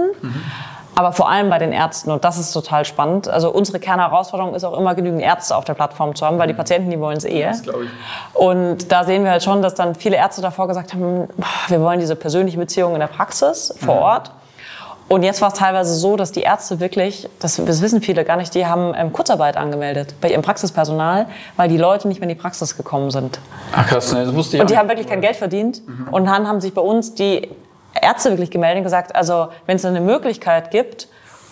Aber 0.98 1.14
vor 1.14 1.30
allem 1.30 1.52
bei 1.52 1.60
den 1.60 1.74
Ärzten 1.74 2.10
und 2.10 2.24
das 2.24 2.40
ist 2.40 2.52
total 2.52 2.84
spannend. 2.84 3.28
Also 3.28 3.52
unsere 3.52 3.80
Kernherausforderung 3.80 4.56
ist 4.56 4.64
auch 4.64 4.76
immer 4.76 4.96
genügend 4.96 5.22
Ärzte 5.22 5.56
auf 5.56 5.64
der 5.64 5.76
Plattform 5.76 6.16
zu 6.16 6.26
haben, 6.26 6.40
weil 6.40 6.48
die 6.48 6.56
Patienten, 6.56 6.90
die 6.90 7.00
wollen 7.00 7.18
es 7.18 7.24
eh. 7.24 7.44
Das 7.44 7.62
glaube 7.62 7.84
ich. 7.84 7.90
Und 8.34 8.92
da 8.92 9.04
sehen 9.04 9.24
wir 9.24 9.30
halt 9.30 9.44
schon, 9.44 9.62
dass 9.62 9.76
dann 9.76 9.94
viele 9.94 10.16
Ärzte 10.16 10.42
davor 10.42 10.68
gesagt 10.68 10.96
haben, 10.96 11.28
wir 11.68 11.82
wollen 11.82 12.00
diese 12.00 12.16
persönliche 12.16 12.58
Beziehung 12.58 12.96
in 12.96 13.00
der 13.00 13.08
Praxis 13.08 13.76
vor 13.80 13.94
Ort. 13.94 14.32
Und 15.08 15.22
jetzt 15.22 15.40
war 15.40 15.50
es 15.50 15.54
teilweise 15.54 15.94
so, 15.94 16.16
dass 16.16 16.32
die 16.32 16.42
Ärzte 16.42 16.80
wirklich, 16.80 17.30
das, 17.40 17.62
das 17.64 17.84
wissen 17.84 18.02
viele 18.02 18.26
gar 18.26 18.38
nicht, 18.38 18.56
die 18.56 18.66
haben 18.66 18.96
ähm, 18.98 19.14
Kurzarbeit 19.14 19.56
angemeldet 19.56 20.16
bei 20.20 20.32
ihrem 20.32 20.42
Praxispersonal, 20.42 21.28
weil 21.58 21.70
die 21.70 21.78
Leute 21.78 22.08
nicht 22.08 22.22
mehr 22.22 22.28
in 22.28 22.36
die 22.36 22.42
Praxis 22.42 22.76
gekommen 22.76 23.12
sind. 23.12 23.40
Ach 23.72 23.86
krass, 23.86 24.14
ne, 24.14 24.26
das 24.26 24.34
wusste 24.34 24.58
ich 24.58 24.62
Und 24.62 24.72
die 24.72 24.78
haben 24.80 24.90
wirklich 24.90 25.08
kein 25.08 25.22
Geld 25.22 25.36
verdient. 25.36 25.84
Und 26.10 26.26
dann 26.26 26.48
haben 26.48 26.60
sich 26.60 26.74
bei 26.74 26.82
uns 26.82 27.14
die 27.14 27.50
Ärzte 28.02 28.30
wirklich 28.32 28.52
gemeldet 28.52 28.78
und 28.80 28.84
gesagt, 28.84 29.16
also 29.16 29.48
wenn 29.66 29.76
es 29.78 29.86
eine 29.86 30.02
Möglichkeit 30.02 30.72
gibt, 30.72 31.08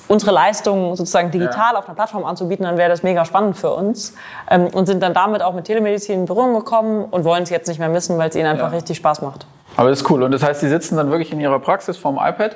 unsere 0.07 0.31
Leistungen 0.31 0.95
sozusagen 0.95 1.31
digital 1.31 1.75
auf 1.75 1.85
einer 1.87 1.95
Plattform 1.95 2.25
anzubieten, 2.25 2.63
dann 2.65 2.77
wäre 2.77 2.89
das 2.89 3.01
mega 3.01 3.25
spannend 3.25 3.57
für 3.57 3.71
uns. 3.73 4.13
Ähm, 4.51 4.67
und 4.67 4.85
sind 4.85 5.01
dann 5.01 5.13
damit 5.15 5.41
auch 5.41 5.53
mit 5.53 5.65
Telemedizin 5.65 6.19
in 6.21 6.25
Berührung 6.25 6.53
gekommen 6.53 7.05
und 7.05 7.23
wollen 7.25 7.43
es 7.43 7.49
jetzt 7.49 7.67
nicht 7.67 7.79
mehr 7.79 7.89
missen, 7.89 8.17
weil 8.17 8.29
es 8.29 8.35
ihnen 8.35 8.45
einfach 8.47 8.71
Ja. 8.71 8.77
richtig 8.77 8.97
Spaß 8.97 9.21
macht. 9.23 9.47
Aber 9.77 9.89
das 9.89 10.01
ist 10.01 10.09
cool. 10.09 10.21
Und 10.23 10.31
das 10.31 10.43
heißt, 10.43 10.61
die 10.61 10.67
sitzen 10.67 10.95
dann 10.95 11.09
wirklich 11.09 11.33
in 11.33 11.39
ihrer 11.39 11.59
Praxis 11.59 11.97
vorm 11.97 12.17
iPad. 12.21 12.55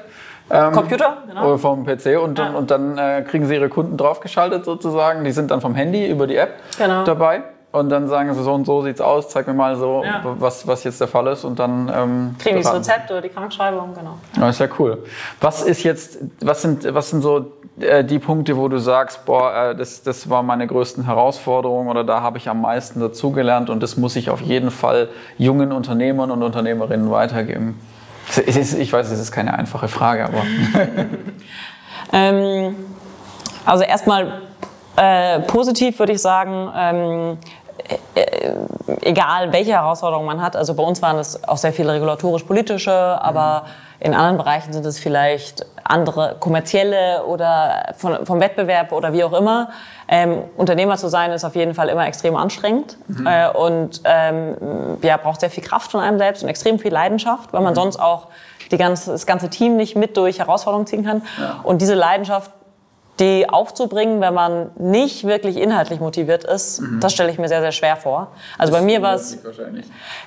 Ähm, 0.51 0.71
Computer, 0.71 1.17
genau. 1.27 1.45
Oder 1.47 1.57
vom 1.59 1.85
PC 1.85 2.17
und 2.23 2.39
dann, 2.39 2.55
und 2.55 2.71
dann 2.71 2.97
äh, 2.97 3.23
kriegen 3.27 3.45
sie 3.45 3.55
ihre 3.55 3.69
Kunden 3.69 3.97
draufgeschaltet 3.97 4.65
sozusagen. 4.65 5.23
Die 5.23 5.31
sind 5.31 5.51
dann 5.51 5.61
vom 5.61 5.75
Handy 5.75 6.07
über 6.07 6.27
die 6.27 6.37
App 6.37 6.53
Genau. 6.77 7.03
dabei. 7.03 7.41
Und 7.71 7.89
dann 7.89 8.07
sagen 8.07 8.33
sie 8.33 8.41
so 8.43 8.51
und 8.53 8.65
so 8.65 8.81
sieht's 8.81 8.99
aus, 8.99 9.29
zeig 9.29 9.45
mir 9.45 9.53
mal 9.53 9.75
so, 9.75 10.03
Ja. 10.03 10.21
was, 10.23 10.65
was 10.65 10.83
jetzt 10.83 10.99
der 11.01 11.07
Fall 11.07 11.27
ist. 11.27 11.43
Und 11.43 11.59
dann 11.59 11.91
ähm, 11.95 12.35
Kriegen 12.39 12.57
die 12.57 12.63
das. 12.63 12.73
Rezept 12.73 13.11
oder 13.11 13.21
die 13.21 13.29
Krankschreibung, 13.29 13.93
genau. 13.93 14.17
Ja, 14.37 14.49
ist 14.49 14.59
ja 14.59 14.67
cool. 14.79 15.03
Was 15.39 15.61
ist 15.61 15.83
jetzt, 15.83 16.17
was 16.41 16.63
sind, 16.63 16.91
was 16.95 17.11
sind 17.11 17.21
so 17.21 17.51
äh, 17.79 18.03
die 18.03 18.17
Punkte, 18.17 18.57
wo 18.57 18.67
du 18.69 18.79
sagst, 18.79 19.23
boah, 19.25 19.53
äh, 19.71 19.75
das, 19.75 20.01
das 20.01 20.27
war 20.31 20.41
meine 20.41 20.65
größten 20.65 21.05
Herausforderungen 21.05 21.89
oder 21.89 22.03
da 22.03 22.21
habe 22.21 22.39
ich 22.39 22.49
am 22.49 22.61
meisten 22.61 22.99
dazugelernt 23.01 23.69
und 23.69 23.83
das 23.83 23.97
muss 23.97 24.15
ich 24.15 24.31
auf 24.31 24.41
jeden 24.41 24.71
Fall 24.71 25.07
jungen 25.37 25.71
Unternehmern 25.71 26.31
und 26.31 26.41
Unternehmerinnen 26.41 27.11
weitergeben? 27.11 27.79
Es 28.47 28.57
ist, 28.57 28.73
ich 28.73 28.91
weiß, 28.91 29.11
es 29.11 29.19
ist 29.19 29.31
keine 29.31 29.53
einfache 29.53 29.87
Frage, 29.87 30.25
aber 30.25 30.41
Ähm, 32.11 32.75
also 33.65 33.83
erstmal 33.83 34.41
äh, 34.95 35.39
positiv 35.41 35.99
würde 35.99 36.13
ich 36.13 36.21
sagen, 36.21 36.71
ähm, 36.75 36.99
äh, 36.99 37.37
egal 39.01 39.51
welche 39.51 39.71
Herausforderungen 39.71 40.27
man 40.27 40.41
hat. 40.41 40.55
Also 40.55 40.73
bei 40.73 40.83
uns 40.83 41.01
waren 41.01 41.17
es 41.17 41.43
auch 41.47 41.57
sehr 41.57 41.73
viele 41.73 41.93
regulatorisch-politische, 41.93 42.91
aber 42.91 43.65
in 43.99 44.13
anderen 44.13 44.37
Bereichen 44.37 44.71
sind 44.71 44.85
es 44.85 44.97
vielleicht 44.97 45.65
andere 45.83 46.37
kommerzielle 46.39 47.25
oder 47.25 47.93
von, 47.97 48.25
vom 48.25 48.39
Wettbewerb 48.39 48.93
oder 48.93 49.11
wie 49.11 49.23
auch 49.23 49.33
immer. 49.33 49.69
Ähm, 50.07 50.43
Unternehmer 50.55 50.95
zu 50.97 51.09
sein 51.09 51.31
ist 51.31 51.43
auf 51.43 51.55
jeden 51.55 51.73
Fall 51.73 51.89
immer 51.89 52.07
extrem 52.07 52.35
anstrengend 52.35 52.97
äh, 53.25 53.49
und 53.49 54.01
ähm, 54.05 54.55
ja, 55.01 55.17
braucht 55.17 55.41
sehr 55.41 55.49
viel 55.49 55.63
Kraft 55.63 55.91
von 55.91 55.99
einem 55.99 56.17
selbst 56.17 56.43
und 56.43 56.49
extrem 56.49 56.79
viel 56.79 56.93
Leidenschaft, 56.93 57.51
weil 57.51 57.61
man 57.61 57.75
sonst 57.75 57.99
auch 57.99 58.27
die 58.71 58.77
ganze, 58.77 59.11
das 59.11 59.25
ganze 59.25 59.49
Team 59.49 59.75
nicht 59.75 59.95
mit 59.95 60.15
durch 60.15 60.39
Herausforderungen 60.39 60.87
ziehen 60.87 61.03
kann. 61.03 61.23
Und 61.63 61.81
diese 61.81 61.95
Leidenschaft 61.95 62.51
die 63.19 63.49
aufzubringen, 63.49 64.21
wenn 64.21 64.33
man 64.33 64.71
nicht 64.77 65.25
wirklich 65.25 65.57
inhaltlich 65.57 65.99
motiviert 65.99 66.43
ist, 66.45 66.81
das 67.01 67.11
stelle 67.13 67.31
ich 67.31 67.37
mir 67.37 67.47
sehr, 67.49 67.59
sehr 67.61 67.71
schwer 67.73 67.97
vor. 67.97 68.27
Also 68.57 68.71
bei 68.71 68.81
mir 68.81 69.01
war 69.01 69.15
es, 69.15 69.37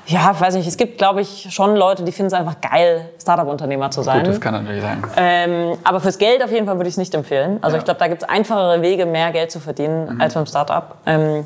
ja, 0.06 0.30
ich 0.34 0.40
weiß 0.40 0.54
nicht, 0.56 0.66
es 0.66 0.76
gibt, 0.76 0.98
glaube 0.98 1.22
ich, 1.22 1.48
schon 1.50 1.74
Leute, 1.76 2.02
die 2.04 2.12
finden 2.12 2.28
es 2.28 2.32
einfach 2.34 2.60
geil, 2.60 3.08
Startup-Unternehmer 3.20 3.90
zu 3.90 4.02
sein. 4.02 4.20
Gut, 4.20 4.28
das 4.28 4.40
kann 4.40 4.54
natürlich 4.54 4.82
sein. 4.82 5.02
Ähm, 5.16 5.78
aber 5.84 6.00
fürs 6.00 6.18
Geld 6.18 6.42
auf 6.44 6.52
jeden 6.52 6.66
Fall 6.66 6.76
würde 6.76 6.88
ich 6.88 6.94
es 6.94 6.98
nicht 6.98 7.14
empfehlen. 7.14 7.58
Also 7.62 7.76
Ja. 7.76 7.78
ich 7.80 7.84
glaube, 7.84 7.98
da 8.00 8.08
gibt 8.08 8.22
es 8.22 8.28
einfachere 8.28 8.82
Wege, 8.82 9.06
mehr 9.06 9.30
Geld 9.32 9.50
zu 9.50 9.58
verdienen 9.60 10.20
als 10.20 10.34
beim 10.34 10.46
Startup. 10.46 10.96
Ähm, 11.06 11.44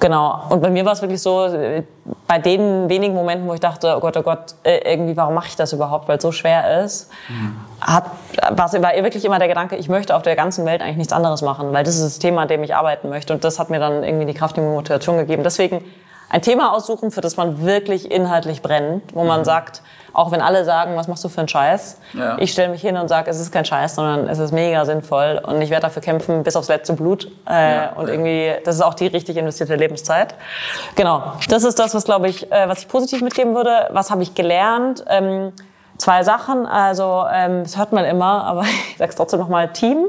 genau. 0.00 0.42
Und 0.48 0.60
bei 0.60 0.70
mir 0.70 0.84
war 0.84 0.92
es 0.92 1.02
wirklich 1.02 1.20
so, 1.20 1.46
äh, 1.46 1.82
bei 2.26 2.38
den 2.38 2.88
wenigen 2.88 3.14
Momenten, 3.14 3.48
wo 3.48 3.54
ich 3.54 3.60
dachte, 3.60 3.94
oh 3.96 4.00
Gott, 4.00 4.16
oh 4.16 4.22
Gott, 4.22 4.54
äh, 4.62 4.92
irgendwie, 4.92 5.16
warum 5.16 5.34
mache 5.34 5.48
ich 5.48 5.56
das 5.56 5.72
überhaupt, 5.72 6.08
weil 6.08 6.16
es 6.16 6.22
so 6.22 6.32
schwer 6.32 6.82
ist, 6.84 7.10
hat, 7.80 8.04
war, 8.50 8.72
war 8.72 8.92
wirklich 9.02 9.24
immer 9.24 9.38
der 9.38 9.48
Gedanke, 9.48 9.76
ich 9.76 9.88
möchte 9.88 10.14
auf 10.14 10.22
der 10.22 10.36
ganzen 10.36 10.64
Welt 10.66 10.82
eigentlich 10.82 10.96
nichts 10.96 11.12
anderes 11.12 11.42
machen, 11.42 11.72
weil 11.72 11.84
das 11.84 11.96
ist 11.96 12.04
das 12.04 12.18
Thema, 12.18 12.42
an 12.42 12.48
dem 12.48 12.62
ich 12.62 12.74
arbeiten 12.74 13.08
möchte. 13.08 13.32
Und 13.32 13.44
das 13.44 13.58
hat 13.58 13.70
mir 13.70 13.78
dann 13.78 14.02
irgendwie 14.02 14.26
die 14.26 14.34
Kraft 14.34 14.58
und 14.58 14.64
die 14.64 14.70
Motivation 14.70 15.16
gegeben. 15.18 15.42
Deswegen 15.42 15.84
ein 16.28 16.42
Thema 16.42 16.72
aussuchen, 16.72 17.10
für 17.10 17.20
das 17.20 17.36
man 17.36 17.64
wirklich 17.64 18.10
inhaltlich 18.10 18.60
brennt, 18.62 19.14
wo 19.14 19.24
man 19.24 19.44
sagt, 19.44 19.82
auch 20.12 20.32
wenn 20.32 20.40
alle 20.40 20.64
sagen, 20.64 20.96
was 20.96 21.08
machst 21.08 21.22
du 21.24 21.28
für 21.28 21.40
einen 21.40 21.48
Scheiß, 21.48 22.00
Ja. 22.14 22.36
ich 22.38 22.50
stelle 22.52 22.70
mich 22.70 22.80
hin 22.80 22.96
und 22.96 23.06
sage, 23.08 23.30
es 23.30 23.38
ist 23.38 23.52
kein 23.52 23.64
Scheiß, 23.64 23.94
sondern 23.96 24.28
es 24.28 24.38
ist 24.38 24.50
mega 24.50 24.84
sinnvoll 24.86 25.40
und 25.46 25.60
ich 25.62 25.70
werde 25.70 25.82
dafür 25.82 26.00
kämpfen 26.02 26.42
bis 26.42 26.56
aufs 26.56 26.68
letzte 26.68 26.94
Blut. 26.94 27.30
Äh, 27.48 27.74
Ja. 27.76 27.92
und 27.92 28.08
irgendwie, 28.08 28.52
das 28.64 28.76
ist 28.76 28.80
auch 28.82 28.94
die 28.94 29.06
richtig 29.08 29.36
investierte 29.36 29.76
Lebenszeit. 29.76 30.34
Genau, 30.96 31.32
das 31.50 31.64
ist 31.64 31.78
das, 31.78 31.94
was 31.94 32.04
glaube 32.04 32.28
ich, 32.28 32.50
äh, 32.50 32.68
was 32.68 32.78
ich 32.80 32.88
positiv 32.88 33.20
mitgeben 33.22 33.54
würde. 33.54 33.88
Was 33.90 34.10
habe 34.10 34.22
ich 34.22 34.34
gelernt? 34.34 35.04
Ähm, 35.08 35.52
zwei 35.98 36.22
Sachen. 36.24 36.66
Also 36.66 37.24
ähm, 37.32 37.62
das 37.62 37.76
hört 37.76 37.92
man 37.92 38.04
immer, 38.06 38.44
aber 38.44 38.62
ich 38.90 38.96
sage 38.98 39.10
es 39.10 39.16
trotzdem 39.16 39.38
nochmal: 39.38 39.68
Team. 39.72 40.06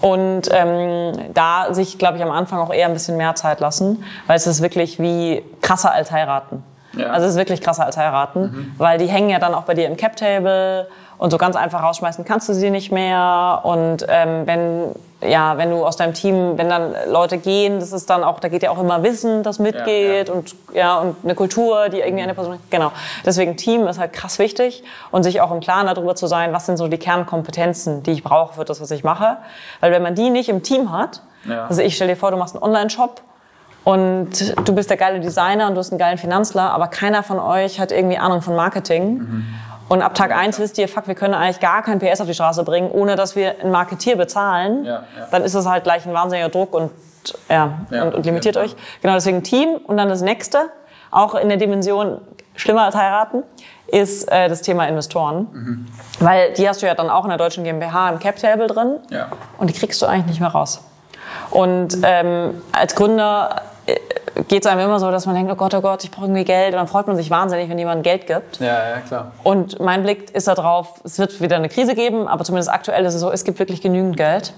Und 0.00 0.48
ähm, 0.50 1.12
da 1.34 1.74
sich, 1.74 1.98
glaube 1.98 2.16
ich, 2.16 2.22
am 2.22 2.30
Anfang 2.30 2.58
auch 2.58 2.72
eher 2.72 2.86
ein 2.86 2.92
bisschen 2.92 3.16
mehr 3.16 3.34
Zeit 3.34 3.60
lassen, 3.60 4.04
weil 4.26 4.36
es 4.36 4.46
ist 4.46 4.62
wirklich 4.62 4.98
wie 4.98 5.42
krasser 5.60 5.92
als 5.92 6.10
heiraten. 6.10 6.64
Ja. 6.96 7.10
Also 7.10 7.26
es 7.26 7.32
ist 7.32 7.38
wirklich 7.38 7.60
krasser 7.60 7.84
als 7.86 7.96
heiraten, 7.96 8.74
weil 8.78 8.98
die 8.98 9.06
hängen 9.06 9.30
ja 9.30 9.38
dann 9.38 9.54
auch 9.54 9.62
bei 9.62 9.74
dir 9.74 9.86
im 9.86 9.96
Cap-Table 9.96 10.88
und 11.18 11.30
so 11.30 11.38
ganz 11.38 11.54
einfach 11.54 11.82
rausschmeißen 11.82 12.24
kannst 12.24 12.48
du 12.48 12.54
sie 12.54 12.70
nicht 12.70 12.90
mehr. 12.90 13.60
Und 13.62 14.06
ähm, 14.08 14.46
wenn 14.46 14.94
ja, 15.22 15.58
wenn 15.58 15.70
du 15.70 15.84
aus 15.84 15.96
deinem 15.96 16.14
Team, 16.14 16.56
wenn 16.56 16.68
dann 16.70 16.94
Leute 17.08 17.36
gehen, 17.38 17.78
das 17.78 17.92
ist 17.92 18.08
dann 18.08 18.24
auch, 18.24 18.40
da 18.40 18.48
geht 18.48 18.62
ja 18.62 18.70
auch 18.70 18.80
immer 18.80 19.02
Wissen, 19.02 19.42
das 19.42 19.58
mitgeht 19.58 20.28
Ja, 20.28 20.32
ja. 20.34 20.38
und 20.38 20.54
ja 20.72 20.98
und 20.98 21.16
eine 21.22 21.34
Kultur, 21.34 21.88
die 21.90 22.00
irgendwie 22.00 22.22
eine 22.22 22.34
Person, 22.34 22.58
genau. 22.70 22.90
Deswegen 23.26 23.56
Team 23.56 23.86
ist 23.86 23.98
halt 23.98 24.12
krass 24.14 24.38
wichtig 24.38 24.82
und 25.10 25.22
sich 25.22 25.40
auch 25.42 25.50
im 25.50 25.60
Klaren 25.60 25.86
darüber 25.86 26.14
zu 26.16 26.26
sein, 26.26 26.52
was 26.54 26.64
sind 26.66 26.78
so 26.78 26.88
die 26.88 26.96
Kernkompetenzen, 26.98 28.02
die 28.02 28.12
ich 28.12 28.22
brauche 28.24 28.54
für 28.54 28.64
das, 28.64 28.80
was 28.80 28.90
ich 28.90 29.04
mache, 29.04 29.36
weil 29.80 29.92
wenn 29.92 30.02
man 30.02 30.14
die 30.14 30.30
nicht 30.30 30.48
im 30.48 30.62
Team 30.62 30.90
hat, 30.90 31.20
Ja. 31.44 31.66
also 31.66 31.82
ich 31.82 31.96
stell 31.96 32.08
dir 32.08 32.16
vor, 32.16 32.30
du 32.30 32.36
machst 32.38 32.54
einen 32.54 32.62
Online-Shop 32.62 33.20
und 33.84 34.54
du 34.68 34.74
bist 34.74 34.90
der 34.90 34.96
geile 34.96 35.20
Designer 35.20 35.66
und 35.66 35.74
du 35.74 35.78
hast 35.80 35.90
einen 35.90 35.98
geilen 35.98 36.18
Finanzler, 36.18 36.70
aber 36.72 36.88
keiner 36.88 37.22
von 37.22 37.38
euch 37.38 37.80
hat 37.80 37.92
irgendwie 37.92 38.18
Ahnung 38.18 38.42
von 38.42 38.54
Marketing. 38.54 39.18
Mhm. 39.18 39.44
Und 39.90 40.02
ab 40.02 40.14
Tag 40.14 40.30
eins 40.30 40.60
wisst 40.60 40.78
ihr, 40.78 40.86
fuck, 40.86 41.08
wir 41.08 41.16
können 41.16 41.34
eigentlich 41.34 41.58
gar 41.58 41.82
kein 41.82 41.98
PS 41.98 42.20
auf 42.20 42.28
die 42.28 42.34
Straße 42.34 42.62
bringen, 42.62 42.92
ohne 42.92 43.16
dass 43.16 43.34
wir 43.34 43.60
einen 43.60 43.72
Marketier 43.72 44.16
bezahlen. 44.16 44.84
Ja, 44.84 44.92
ja. 44.92 45.26
Dann 45.32 45.42
ist 45.42 45.54
es 45.54 45.66
halt 45.66 45.82
gleich 45.82 46.06
ein 46.06 46.14
wahnsinniger 46.14 46.48
Druck 46.48 46.74
und, 46.74 46.92
ja, 47.48 47.80
Ja, 47.90 48.04
und, 48.04 48.14
und 48.14 48.24
limitiert 48.24 48.56
euch. 48.56 48.76
Genau, 49.02 49.14
deswegen 49.14 49.42
Team. 49.42 49.80
Und 49.84 49.96
dann 49.96 50.08
das 50.08 50.22
nächste, 50.22 50.70
auch 51.10 51.34
in 51.34 51.48
der 51.48 51.58
Dimension 51.58 52.20
schlimmer 52.54 52.84
als 52.84 52.94
heiraten, 52.94 53.42
ist 53.88 54.30
äh, 54.30 54.48
das 54.48 54.62
Thema 54.62 54.86
Investoren. 54.86 55.48
Mhm. 55.52 55.86
Weil 56.20 56.52
die 56.52 56.68
hast 56.68 56.82
du 56.82 56.86
ja 56.86 56.94
dann 56.94 57.10
auch 57.10 57.24
in 57.24 57.30
der 57.30 57.38
deutschen 57.38 57.64
GmbH 57.64 58.10
im 58.10 58.20
Cap-Table 58.20 58.68
drin. 58.68 58.98
Ja. 59.10 59.26
Und 59.58 59.70
die 59.70 59.74
kriegst 59.74 60.00
du 60.00 60.06
eigentlich 60.06 60.26
nicht 60.26 60.40
mehr 60.40 60.50
raus. 60.50 60.84
Und 61.50 61.98
ähm, 62.04 62.62
als 62.70 62.94
Gründer 62.94 63.62
geht 64.50 64.64
es 64.64 64.70
einem 64.70 64.80
immer 64.80 64.98
so, 64.98 65.12
dass 65.12 65.26
man 65.26 65.36
denkt, 65.36 65.52
oh 65.52 65.54
Gott, 65.54 65.74
oh 65.74 65.80
Gott, 65.80 66.02
ich 66.02 66.10
brauche 66.10 66.24
irgendwie 66.24 66.42
Geld. 66.42 66.74
Und 66.74 66.78
dann 66.78 66.88
freut 66.88 67.06
man 67.06 67.14
sich 67.14 67.30
wahnsinnig, 67.30 67.70
wenn 67.70 67.78
jemand 67.78 68.02
Geld 68.02 68.26
gibt. 68.26 68.58
Ja, 68.58 68.66
ja, 68.66 69.00
klar. 69.06 69.30
Und 69.44 69.78
mein 69.78 70.02
Blick 70.02 70.34
ist 70.34 70.48
da 70.48 70.56
drauf, 70.56 71.00
es 71.04 71.20
wird 71.20 71.40
wieder 71.40 71.54
eine 71.54 71.68
Krise 71.68 71.94
geben, 71.94 72.26
aber 72.26 72.42
zumindest 72.42 72.68
aktuell 72.68 73.04
ist 73.04 73.14
es 73.14 73.20
so, 73.20 73.30
es 73.30 73.44
gibt 73.44 73.60
wirklich 73.60 73.80
genügend 73.80 74.16
Geld. 74.16 74.52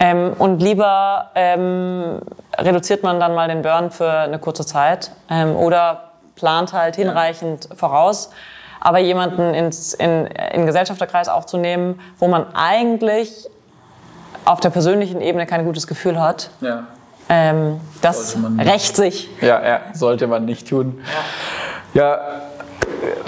Ähm, 0.00 0.32
und 0.40 0.60
lieber 0.60 1.30
ähm, 1.36 2.18
reduziert 2.58 3.04
man 3.04 3.20
dann 3.20 3.36
mal 3.36 3.46
den 3.46 3.62
Burn 3.62 3.92
für 3.92 4.10
eine 4.10 4.40
kurze 4.40 4.66
Zeit 4.66 5.12
ähm, 5.30 5.54
oder 5.54 6.10
plant 6.34 6.72
halt 6.72 6.96
hinreichend 6.96 7.68
voraus. 7.76 8.30
Aber 8.80 8.98
jemanden 8.98 9.54
ins, 9.54 9.94
in, 9.94 10.26
in 10.26 10.62
den 10.62 10.66
Gesellschafterkreis 10.66 11.28
aufzunehmen, 11.28 12.00
wo 12.18 12.26
man 12.26 12.46
eigentlich 12.54 13.48
auf 14.44 14.58
der 14.58 14.70
persönlichen 14.70 15.20
Ebene 15.20 15.46
kein 15.46 15.64
gutes 15.64 15.86
Gefühl 15.86 16.20
hat, 16.20 16.50
Ja. 16.60 16.88
Ähm, 17.28 17.80
das 18.00 18.36
rächt 18.58 18.96
sich. 18.96 19.28
Ja, 19.40 19.64
ja, 19.66 19.80
sollte 19.94 20.26
man 20.26 20.44
nicht 20.44 20.68
tun. 20.68 21.00
Ja, 21.94 22.20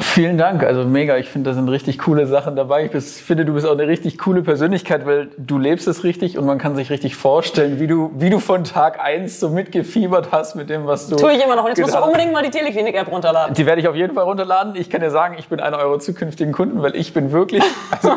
vielen 0.04 0.38
Dank. 0.38 0.62
Also 0.62 0.84
mega. 0.84 1.16
Ich 1.16 1.28
finde, 1.28 1.50
da 1.50 1.54
sind 1.54 1.68
richtig 1.68 1.98
coole 1.98 2.26
Sachen 2.26 2.56
dabei. 2.56 2.84
Ich 2.84 2.90
bis- 2.90 3.20
finde, 3.20 3.44
du 3.44 3.54
bist 3.54 3.66
auch 3.66 3.72
eine 3.72 3.86
richtig 3.88 4.18
coole 4.18 4.42
Persönlichkeit, 4.42 5.06
weil 5.06 5.28
du 5.38 5.58
lebst 5.58 5.88
es 5.88 6.04
richtig 6.04 6.38
und 6.38 6.46
man 6.46 6.58
kann 6.58 6.76
sich 6.76 6.90
richtig 6.90 7.16
vorstellen, 7.16 7.80
wie 7.80 7.86
du, 7.86 8.10
wie 8.16 8.30
du 8.30 8.38
von 8.38 8.64
Tag 8.64 9.00
eins 9.00 9.40
so 9.40 9.48
mitgefiebert 9.48 10.28
hast 10.30 10.54
mit 10.54 10.70
dem, 10.70 10.86
was 10.86 11.08
du. 11.08 11.16
Tue 11.16 11.32
ich 11.32 11.44
immer 11.44 11.56
noch. 11.56 11.64
Und 11.64 11.70
jetzt 11.70 11.80
musst 11.80 11.94
du 11.94 12.02
unbedingt 12.02 12.32
mal 12.32 12.42
die 12.42 12.50
Teleklinik-App 12.50 13.10
runterladen. 13.10 13.54
Die 13.54 13.66
werde 13.66 13.80
ich 13.80 13.88
auf 13.88 13.94
jeden 13.96 14.14
Fall 14.14 14.24
runterladen. 14.24 14.74
Ich 14.76 14.90
kann 14.90 15.00
dir 15.00 15.10
sagen, 15.10 15.36
ich 15.38 15.48
bin 15.48 15.60
einer 15.60 15.78
eurer 15.78 15.98
zukünftigen 15.98 16.52
Kunden, 16.52 16.82
weil 16.82 16.94
ich 16.96 17.12
bin 17.14 17.32
wirklich, 17.32 17.62
also 17.90 18.14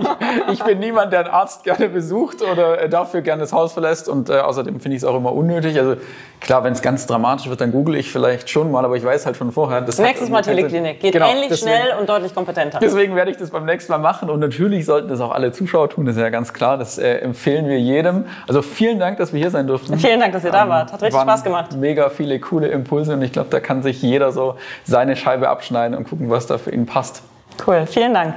ich, 0.47 0.54
ich 0.60 0.63
bin 0.63 0.80
niemand, 0.80 1.13
der 1.13 1.21
einen 1.21 1.30
Arzt 1.30 1.63
gerne 1.63 1.89
besucht 1.89 2.41
oder 2.41 2.82
äh, 2.82 2.89
dafür 2.89 3.21
gerne 3.21 3.41
das 3.41 3.54
Haus 3.54 3.73
verlässt 3.73 4.10
und 4.10 4.30
äh, 4.30 4.34
außerdem 4.39 4.80
finde 4.80 4.95
ich 4.97 5.04
es 5.04 5.08
auch 5.08 5.15
immer 5.15 5.34
unnötig. 5.34 5.80
Also 5.80 5.95
klar, 6.41 6.63
wenn 6.63 6.73
es 6.73 6.82
ganz 6.82 7.08
dramatisch 7.08 7.50
wird, 7.50 7.62
dann 7.62 7.71
google 7.71 7.95
ich 7.95 8.12
vielleicht 8.12 8.50
schon 8.50 8.71
mal, 8.71 8.84
aber 8.86 8.95
ich 8.97 9.04
weiß 9.06 9.26
halt 9.26 9.38
schon 9.38 9.52
vorher. 9.52 9.82
Das 9.82 9.97
Nächstes 10.00 10.30
Mal. 10.30 10.41
Teleklinik. 10.41 11.00
Geht 11.00 11.13
Genau, 11.13 11.28
ähnlich 11.30 11.50
deswegen- 11.50 11.71
schnell 11.77 11.99
und 11.99 12.09
deutlich 12.09 12.33
kompetenter. 12.35 12.79
Deswegen 12.79 13.15
werde 13.15 13.31
ich 13.31 13.37
das 13.37 13.49
beim 13.49 13.65
nächsten 13.65 13.91
Mal 13.91 13.97
machen 13.97 14.29
und 14.29 14.39
natürlich 14.39 14.85
sollten 14.85 15.09
das 15.09 15.21
auch 15.21 15.31
alle 15.31 15.51
Zuschauer 15.51 15.89
tun, 15.89 16.05
das 16.05 16.15
ist 16.15 16.21
ja 16.21 16.29
ganz 16.29 16.53
klar, 16.53 16.77
das 16.77 16.97
äh, 16.97 17.17
empfehlen 17.19 17.67
wir 17.67 17.79
jedem. 17.79 18.25
Also 18.47 18.61
vielen 18.61 18.99
Dank, 18.99 19.17
dass 19.17 19.33
wir 19.33 19.39
hier 19.39 19.51
sein 19.51 19.67
durften. 19.67 19.97
Vielen 19.97 20.19
Dank, 20.19 20.33
dass 20.33 20.43
ihr 20.43 20.51
da 20.51 20.67
wart. 20.69 20.91
Hat 20.91 21.01
richtig 21.01 21.21
Spaß 21.21 21.43
gemacht. 21.43 21.75
Mega 21.75 22.09
viele 22.09 22.39
coole 22.39 22.67
Impulse 22.67 23.13
und 23.13 23.21
ich 23.21 23.31
glaube, 23.31 23.49
da 23.49 23.59
kann 23.59 23.83
sich 23.83 24.01
jeder 24.01 24.31
so 24.31 24.55
seine 24.83 25.15
Scheibe 25.15 25.49
abschneiden 25.49 25.97
und 25.97 26.09
gucken, 26.09 26.29
was 26.29 26.47
da 26.47 26.57
für 26.57 26.71
ihn 26.71 26.85
passt. 26.85 27.23
Cool, 27.65 27.85
vielen 27.87 28.13
Dank. 28.13 28.33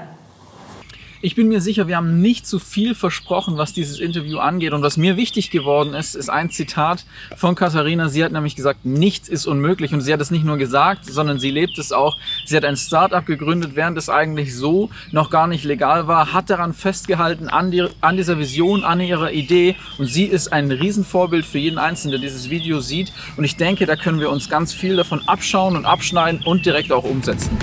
Ich 1.22 1.35
bin 1.35 1.48
mir 1.48 1.61
sicher, 1.61 1.87
wir 1.87 1.98
haben 1.98 2.22
nicht 2.22 2.46
zu 2.46 2.59
viel 2.59 2.94
versprochen, 2.94 3.59
was 3.59 3.74
dieses 3.74 4.00
Interview 4.00 4.38
angeht. 4.38 4.72
Und 4.72 4.80
was 4.80 4.96
mir 4.96 5.18
wichtig 5.18 5.50
geworden 5.50 5.92
ist, 5.92 6.14
ist 6.14 6.30
ein 6.30 6.48
Zitat 6.48 7.04
von 7.37 7.54
Katharina. 7.54 8.09
Sie 8.09 8.24
hat 8.24 8.33
nämlich 8.33 8.56
gesagt, 8.56 8.87
nichts 8.87 9.28
ist 9.28 9.46
unmöglich. 9.46 9.92
Und 9.92 10.00
sie 10.00 10.14
hat 10.14 10.22
es 10.22 10.30
nicht 10.30 10.46
nur 10.46 10.56
gesagt, 10.56 11.04
sondern 11.04 11.38
sie 11.38 11.50
lebt 11.50 11.76
es 11.76 11.92
auch. 11.92 12.16
Sie 12.46 12.56
hat 12.56 12.64
ein 12.64 12.78
Startup 12.78 13.26
gegründet, 13.26 13.72
während 13.74 13.98
es 13.98 14.09
eigentlich 14.09 14.56
so 14.56 14.88
noch 15.12 15.28
gar 15.28 15.46
nicht 15.46 15.64
legal 15.64 16.09
war, 16.09 16.33
hat 16.33 16.48
daran 16.48 16.72
festgehalten, 16.72 17.48
an, 17.48 17.70
die, 17.70 17.87
an 18.00 18.16
dieser 18.16 18.38
Vision, 18.38 18.83
an 18.83 19.00
ihrer 19.00 19.30
Idee. 19.30 19.76
Und 19.98 20.06
sie 20.06 20.24
ist 20.24 20.54
ein 20.54 20.70
Riesenvorbild 20.70 21.44
für 21.44 21.59
jeden 21.59 21.78
Einzelnen, 21.78 22.12
der 22.12 22.20
dieses 22.20 22.48
Video 22.48 22.80
sieht. 22.80 23.12
Und 23.37 23.44
ich 23.44 23.56
denke, 23.56 23.85
da 23.85 23.96
können 23.96 24.20
wir 24.20 24.30
uns 24.30 24.48
ganz 24.48 24.72
viel 24.72 24.96
davon 24.96 25.20
abschauen 25.28 25.76
und 25.76 25.85
abschneiden 25.85 26.40
und 26.46 26.64
direkt 26.64 26.92
auch 26.92 27.04
umsetzen. 27.04 27.59